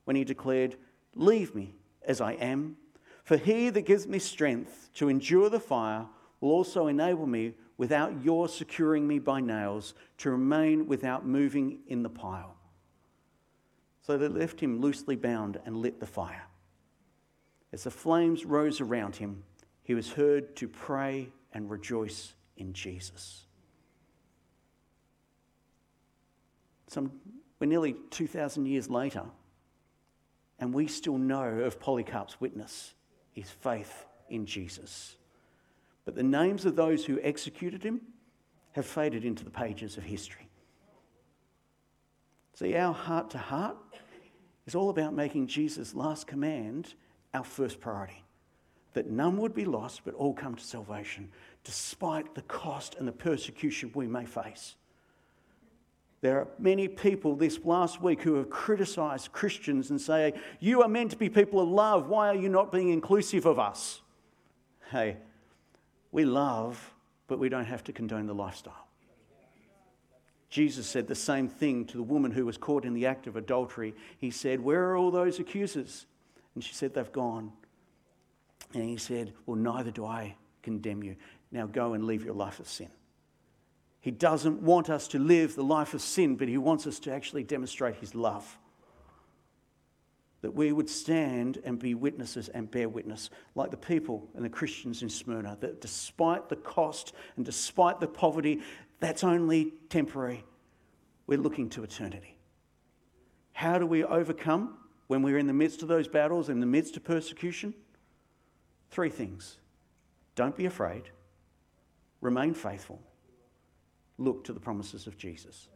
when 0.04 0.16
he 0.16 0.24
declared, 0.24 0.76
Leave 1.14 1.54
me, 1.54 1.74
as 2.06 2.20
I 2.20 2.32
am. 2.32 2.76
For 3.24 3.36
he 3.36 3.70
that 3.70 3.82
gives 3.82 4.06
me 4.06 4.18
strength 4.18 4.90
to 4.94 5.08
endure 5.08 5.50
the 5.50 5.60
fire 5.60 6.06
will 6.40 6.50
also 6.50 6.86
enable 6.86 7.26
me, 7.26 7.54
without 7.78 8.24
your 8.24 8.48
securing 8.48 9.06
me 9.06 9.18
by 9.18 9.40
nails, 9.40 9.94
to 10.18 10.30
remain 10.30 10.86
without 10.86 11.26
moving 11.26 11.80
in 11.88 12.02
the 12.02 12.08
pile. 12.08 12.56
So 14.02 14.16
they 14.16 14.28
left 14.28 14.60
him 14.60 14.80
loosely 14.80 15.16
bound 15.16 15.58
and 15.64 15.76
lit 15.76 15.98
the 15.98 16.06
fire. 16.06 16.44
As 17.72 17.84
the 17.84 17.90
flames 17.90 18.44
rose 18.44 18.80
around 18.80 19.16
him, 19.16 19.42
he 19.82 19.94
was 19.94 20.12
heard 20.12 20.54
to 20.56 20.68
pray 20.68 21.28
and 21.52 21.70
rejoice 21.70 22.34
in 22.56 22.72
Jesus. 22.72 23.46
Some, 26.88 27.12
we're 27.58 27.66
nearly 27.66 27.96
2,000 28.10 28.66
years 28.66 28.88
later. 28.88 29.24
And 30.58 30.72
we 30.72 30.86
still 30.86 31.18
know 31.18 31.60
of 31.60 31.78
Polycarp's 31.78 32.40
witness, 32.40 32.94
his 33.32 33.50
faith 33.50 34.06
in 34.30 34.46
Jesus. 34.46 35.16
But 36.04 36.14
the 36.14 36.22
names 36.22 36.64
of 36.64 36.76
those 36.76 37.04
who 37.04 37.20
executed 37.22 37.82
him 37.82 38.00
have 38.72 38.86
faded 38.86 39.24
into 39.24 39.44
the 39.44 39.50
pages 39.50 39.96
of 39.96 40.04
history. 40.04 40.48
See, 42.54 42.74
our 42.76 42.94
heart 42.94 43.30
to 43.30 43.38
heart 43.38 43.76
is 44.66 44.74
all 44.74 44.90
about 44.90 45.14
making 45.14 45.46
Jesus' 45.46 45.94
last 45.94 46.26
command 46.26 46.94
our 47.34 47.44
first 47.44 47.80
priority 47.80 48.22
that 48.96 49.10
none 49.10 49.36
would 49.36 49.54
be 49.54 49.66
lost, 49.66 50.00
but 50.06 50.14
all 50.14 50.32
come 50.32 50.54
to 50.54 50.64
salvation, 50.64 51.28
despite 51.64 52.34
the 52.34 52.40
cost 52.40 52.94
and 52.94 53.06
the 53.06 53.12
persecution 53.12 53.90
we 53.94 54.06
may 54.06 54.24
face. 54.24 54.74
There 56.26 56.40
are 56.40 56.48
many 56.58 56.88
people 56.88 57.36
this 57.36 57.60
last 57.64 58.02
week 58.02 58.20
who 58.22 58.34
have 58.34 58.50
criticized 58.50 59.30
Christians 59.30 59.90
and 59.90 60.00
say, 60.00 60.34
You 60.58 60.82
are 60.82 60.88
meant 60.88 61.12
to 61.12 61.16
be 61.16 61.28
people 61.28 61.60
of 61.60 61.68
love. 61.68 62.08
Why 62.08 62.26
are 62.26 62.34
you 62.34 62.48
not 62.48 62.72
being 62.72 62.88
inclusive 62.88 63.46
of 63.46 63.60
us? 63.60 64.00
Hey, 64.90 65.18
we 66.10 66.24
love, 66.24 66.92
but 67.28 67.38
we 67.38 67.48
don't 67.48 67.66
have 67.66 67.84
to 67.84 67.92
condone 67.92 68.26
the 68.26 68.34
lifestyle. 68.34 68.88
Jesus 70.50 70.88
said 70.88 71.06
the 71.06 71.14
same 71.14 71.46
thing 71.46 71.84
to 71.84 71.96
the 71.96 72.02
woman 72.02 72.32
who 72.32 72.44
was 72.44 72.58
caught 72.58 72.84
in 72.84 72.92
the 72.92 73.06
act 73.06 73.28
of 73.28 73.36
adultery. 73.36 73.94
He 74.18 74.32
said, 74.32 74.58
Where 74.58 74.90
are 74.90 74.96
all 74.96 75.12
those 75.12 75.38
accusers? 75.38 76.06
And 76.56 76.64
she 76.64 76.74
said, 76.74 76.92
They've 76.92 77.12
gone. 77.12 77.52
And 78.74 78.82
he 78.82 78.96
said, 78.96 79.32
Well, 79.46 79.54
neither 79.54 79.92
do 79.92 80.04
I 80.04 80.34
condemn 80.64 81.04
you. 81.04 81.14
Now 81.52 81.66
go 81.66 81.92
and 81.94 82.04
leave 82.04 82.24
your 82.24 82.34
life 82.34 82.58
of 82.58 82.66
sin. 82.66 82.88
He 84.06 84.12
doesn't 84.12 84.62
want 84.62 84.88
us 84.88 85.08
to 85.08 85.18
live 85.18 85.56
the 85.56 85.64
life 85.64 85.92
of 85.92 86.00
sin, 86.00 86.36
but 86.36 86.46
He 86.46 86.58
wants 86.58 86.86
us 86.86 87.00
to 87.00 87.12
actually 87.12 87.42
demonstrate 87.42 87.96
His 87.96 88.14
love. 88.14 88.56
that 90.42 90.54
we 90.54 90.70
would 90.70 90.88
stand 90.88 91.58
and 91.64 91.76
be 91.76 91.92
witnesses 91.92 92.48
and 92.50 92.70
bear 92.70 92.88
witness, 92.88 93.30
like 93.56 93.72
the 93.72 93.76
people 93.76 94.28
and 94.36 94.44
the 94.44 94.48
Christians 94.48 95.02
in 95.02 95.08
Smyrna, 95.08 95.58
that 95.60 95.80
despite 95.80 96.48
the 96.48 96.54
cost 96.54 97.14
and 97.34 97.44
despite 97.44 97.98
the 97.98 98.06
poverty, 98.06 98.62
that's 99.00 99.24
only 99.24 99.72
temporary. 99.88 100.44
We're 101.26 101.40
looking 101.40 101.68
to 101.70 101.82
eternity. 101.82 102.38
How 103.54 103.76
do 103.76 103.86
we 103.86 104.04
overcome 104.04 104.78
when 105.08 105.22
we're 105.22 105.38
in 105.38 105.48
the 105.48 105.52
midst 105.52 105.82
of 105.82 105.88
those 105.88 106.06
battles, 106.06 106.48
in 106.48 106.60
the 106.60 106.66
midst 106.66 106.96
of 106.96 107.02
persecution? 107.02 107.74
Three 108.92 109.10
things 109.10 109.58
don't 110.36 110.54
be 110.54 110.66
afraid, 110.66 111.10
remain 112.20 112.54
faithful, 112.54 113.02
look 114.18 114.44
to 114.44 114.52
the 114.52 114.60
promises 114.60 115.06
of 115.06 115.18
Jesus. 115.18 115.68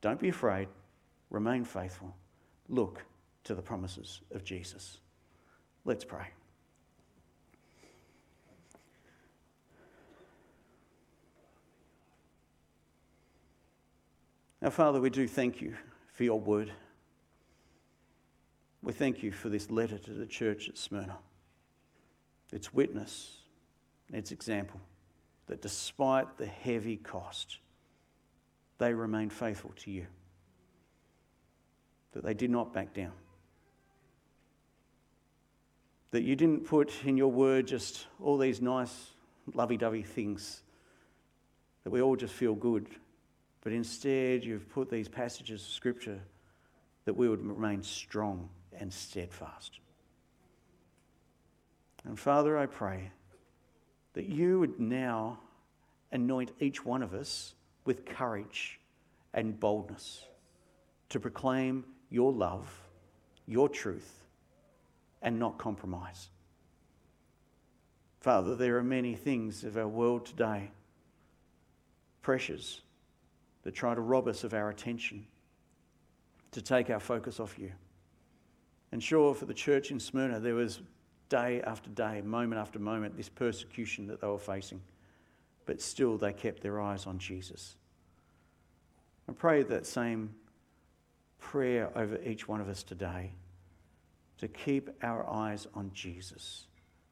Don't 0.00 0.18
be 0.18 0.28
afraid, 0.28 0.68
remain 1.28 1.64
faithful, 1.64 2.14
look 2.68 3.04
to 3.44 3.54
the 3.54 3.62
promises 3.62 4.20
of 4.32 4.44
Jesus. 4.44 4.98
Let's 5.84 6.04
pray. 6.04 6.26
Now, 14.62 14.70
Father, 14.70 15.00
we 15.00 15.08
do 15.08 15.26
thank 15.26 15.62
you 15.62 15.74
for 16.12 16.24
your 16.24 16.38
word. 16.38 16.70
We 18.82 18.92
thank 18.92 19.22
you 19.22 19.32
for 19.32 19.48
this 19.48 19.70
letter 19.70 19.98
to 19.98 20.12
the 20.12 20.26
church 20.26 20.68
at 20.68 20.76
Smyrna, 20.76 21.16
its 22.52 22.72
witness, 22.72 23.38
its 24.12 24.32
example, 24.32 24.80
that 25.50 25.60
despite 25.60 26.38
the 26.38 26.46
heavy 26.46 26.96
cost, 26.96 27.58
they 28.78 28.94
remained 28.94 29.32
faithful 29.32 29.72
to 29.74 29.90
you, 29.90 30.06
that 32.12 32.22
they 32.22 32.34
did 32.34 32.50
not 32.50 32.72
back 32.72 32.94
down, 32.94 33.10
that 36.12 36.22
you 36.22 36.36
didn't 36.36 36.64
put 36.64 36.92
in 37.04 37.16
your 37.16 37.32
word 37.32 37.66
just 37.66 38.06
all 38.22 38.38
these 38.38 38.62
nice, 38.62 39.10
lovey 39.52 39.76
dovey 39.76 40.02
things 40.02 40.62
that 41.82 41.90
we 41.90 42.00
all 42.00 42.14
just 42.14 42.32
feel 42.32 42.54
good, 42.54 42.86
but 43.62 43.72
instead 43.72 44.44
you've 44.44 44.70
put 44.70 44.88
these 44.88 45.08
passages 45.08 45.62
of 45.62 45.68
Scripture 45.68 46.20
that 47.06 47.14
we 47.14 47.28
would 47.28 47.44
remain 47.44 47.82
strong 47.82 48.48
and 48.78 48.92
steadfast. 48.92 49.80
And 52.04 52.16
Father, 52.16 52.56
I 52.56 52.66
pray 52.66 53.10
that 54.20 54.28
you 54.28 54.60
would 54.60 54.78
now 54.78 55.38
anoint 56.12 56.52
each 56.60 56.84
one 56.84 57.02
of 57.02 57.14
us 57.14 57.54
with 57.86 58.04
courage 58.04 58.78
and 59.32 59.58
boldness 59.58 60.26
to 61.08 61.18
proclaim 61.18 61.86
your 62.10 62.30
love, 62.30 62.68
your 63.46 63.66
truth, 63.66 64.26
and 65.22 65.38
not 65.38 65.56
compromise. 65.56 66.28
Father, 68.20 68.54
there 68.54 68.76
are 68.76 68.82
many 68.82 69.14
things 69.14 69.64
of 69.64 69.78
our 69.78 69.88
world 69.88 70.26
today, 70.26 70.70
pressures 72.20 72.82
that 73.62 73.74
try 73.74 73.94
to 73.94 74.02
rob 74.02 74.28
us 74.28 74.44
of 74.44 74.52
our 74.52 74.68
attention, 74.68 75.26
to 76.50 76.60
take 76.60 76.90
our 76.90 77.00
focus 77.00 77.40
off 77.40 77.58
you. 77.58 77.72
And 78.92 79.02
sure, 79.02 79.34
for 79.34 79.46
the 79.46 79.54
church 79.54 79.90
in 79.90 79.98
Smyrna, 79.98 80.40
there 80.40 80.54
was 80.54 80.80
day 81.30 81.62
after 81.62 81.88
day, 81.88 82.20
moment 82.20 82.60
after 82.60 82.78
moment, 82.78 83.16
this 83.16 83.30
persecution 83.30 84.06
that 84.08 84.20
they 84.20 84.26
were 84.26 84.38
facing 84.38 84.82
but 85.70 85.80
still 85.80 86.18
they 86.18 86.32
kept 86.32 86.62
their 86.62 86.80
eyes 86.80 87.06
on 87.06 87.16
Jesus. 87.16 87.76
I 89.28 89.32
pray 89.32 89.62
that 89.62 89.86
same 89.86 90.34
prayer 91.38 91.96
over 91.96 92.20
each 92.24 92.48
one 92.48 92.60
of 92.60 92.68
us 92.68 92.82
today 92.82 93.30
to 94.38 94.48
keep 94.48 94.90
our 95.04 95.24
eyes 95.30 95.68
on 95.72 95.92
Jesus, 95.94 96.66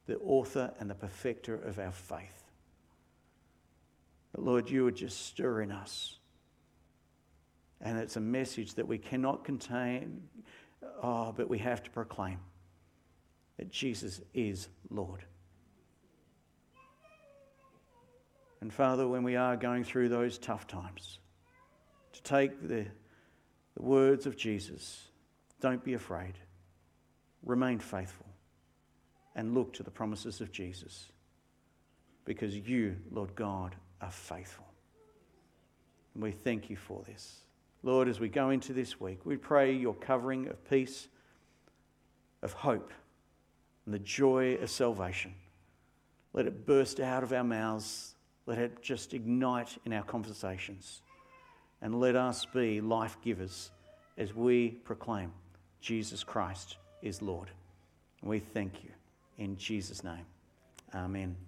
the 0.06 0.16
author 0.18 0.72
and 0.80 0.90
the 0.90 0.96
perfecter 0.96 1.54
of 1.54 1.78
our 1.78 1.92
faith. 1.92 2.42
That, 4.32 4.42
Lord, 4.42 4.68
you 4.68 4.84
are 4.88 4.90
just 4.90 5.26
stirring 5.26 5.70
us. 5.70 6.16
And 7.80 7.96
it's 7.96 8.16
a 8.16 8.20
message 8.20 8.74
that 8.74 8.88
we 8.88 8.98
cannot 8.98 9.44
contain, 9.44 10.22
oh, 11.00 11.30
but 11.30 11.48
we 11.48 11.58
have 11.58 11.80
to 11.84 11.90
proclaim 11.90 12.40
that 13.58 13.70
Jesus 13.70 14.20
is 14.32 14.68
Lord. 14.90 15.24
And 18.60 18.72
Father, 18.72 19.06
when 19.06 19.22
we 19.22 19.36
are 19.36 19.56
going 19.56 19.84
through 19.84 20.08
those 20.08 20.38
tough 20.38 20.66
times, 20.66 21.18
to 22.12 22.22
take 22.22 22.60
the, 22.66 22.86
the 23.76 23.82
words 23.82 24.26
of 24.26 24.36
Jesus 24.36 25.04
don't 25.60 25.84
be 25.84 25.94
afraid, 25.94 26.34
remain 27.44 27.78
faithful, 27.78 28.26
and 29.34 29.54
look 29.54 29.72
to 29.74 29.82
the 29.82 29.90
promises 29.90 30.40
of 30.40 30.50
Jesus. 30.50 31.12
Because 32.24 32.56
you, 32.56 32.96
Lord 33.10 33.34
God, 33.34 33.74
are 34.00 34.10
faithful. 34.10 34.66
And 36.14 36.22
we 36.22 36.32
thank 36.32 36.68
you 36.70 36.76
for 36.76 37.02
this. 37.04 37.40
Lord, 37.82 38.08
as 38.08 38.18
we 38.18 38.28
go 38.28 38.50
into 38.50 38.72
this 38.72 39.00
week, 39.00 39.24
we 39.24 39.36
pray 39.36 39.72
your 39.72 39.94
covering 39.94 40.48
of 40.48 40.68
peace, 40.68 41.08
of 42.42 42.52
hope, 42.52 42.92
and 43.88 43.94
the 43.94 43.98
joy 44.00 44.56
of 44.56 44.68
salvation. 44.68 45.32
Let 46.34 46.44
it 46.44 46.66
burst 46.66 47.00
out 47.00 47.22
of 47.22 47.32
our 47.32 47.42
mouths 47.42 48.14
let 48.48 48.56
it 48.56 48.80
just 48.80 49.12
ignite 49.12 49.76
in 49.84 49.92
our 49.92 50.02
conversations. 50.02 51.02
And 51.82 52.00
let 52.00 52.16
us 52.16 52.46
be 52.46 52.80
life 52.80 53.18
givers 53.22 53.70
as 54.16 54.34
we 54.34 54.70
proclaim 54.70 55.32
Jesus 55.82 56.24
Christ 56.24 56.78
is 57.02 57.20
Lord. 57.20 57.50
we 58.22 58.38
thank 58.40 58.82
you 58.82 58.90
in 59.36 59.58
Jesus' 59.58 60.02
name. 60.02 60.24
Amen. 60.94 61.47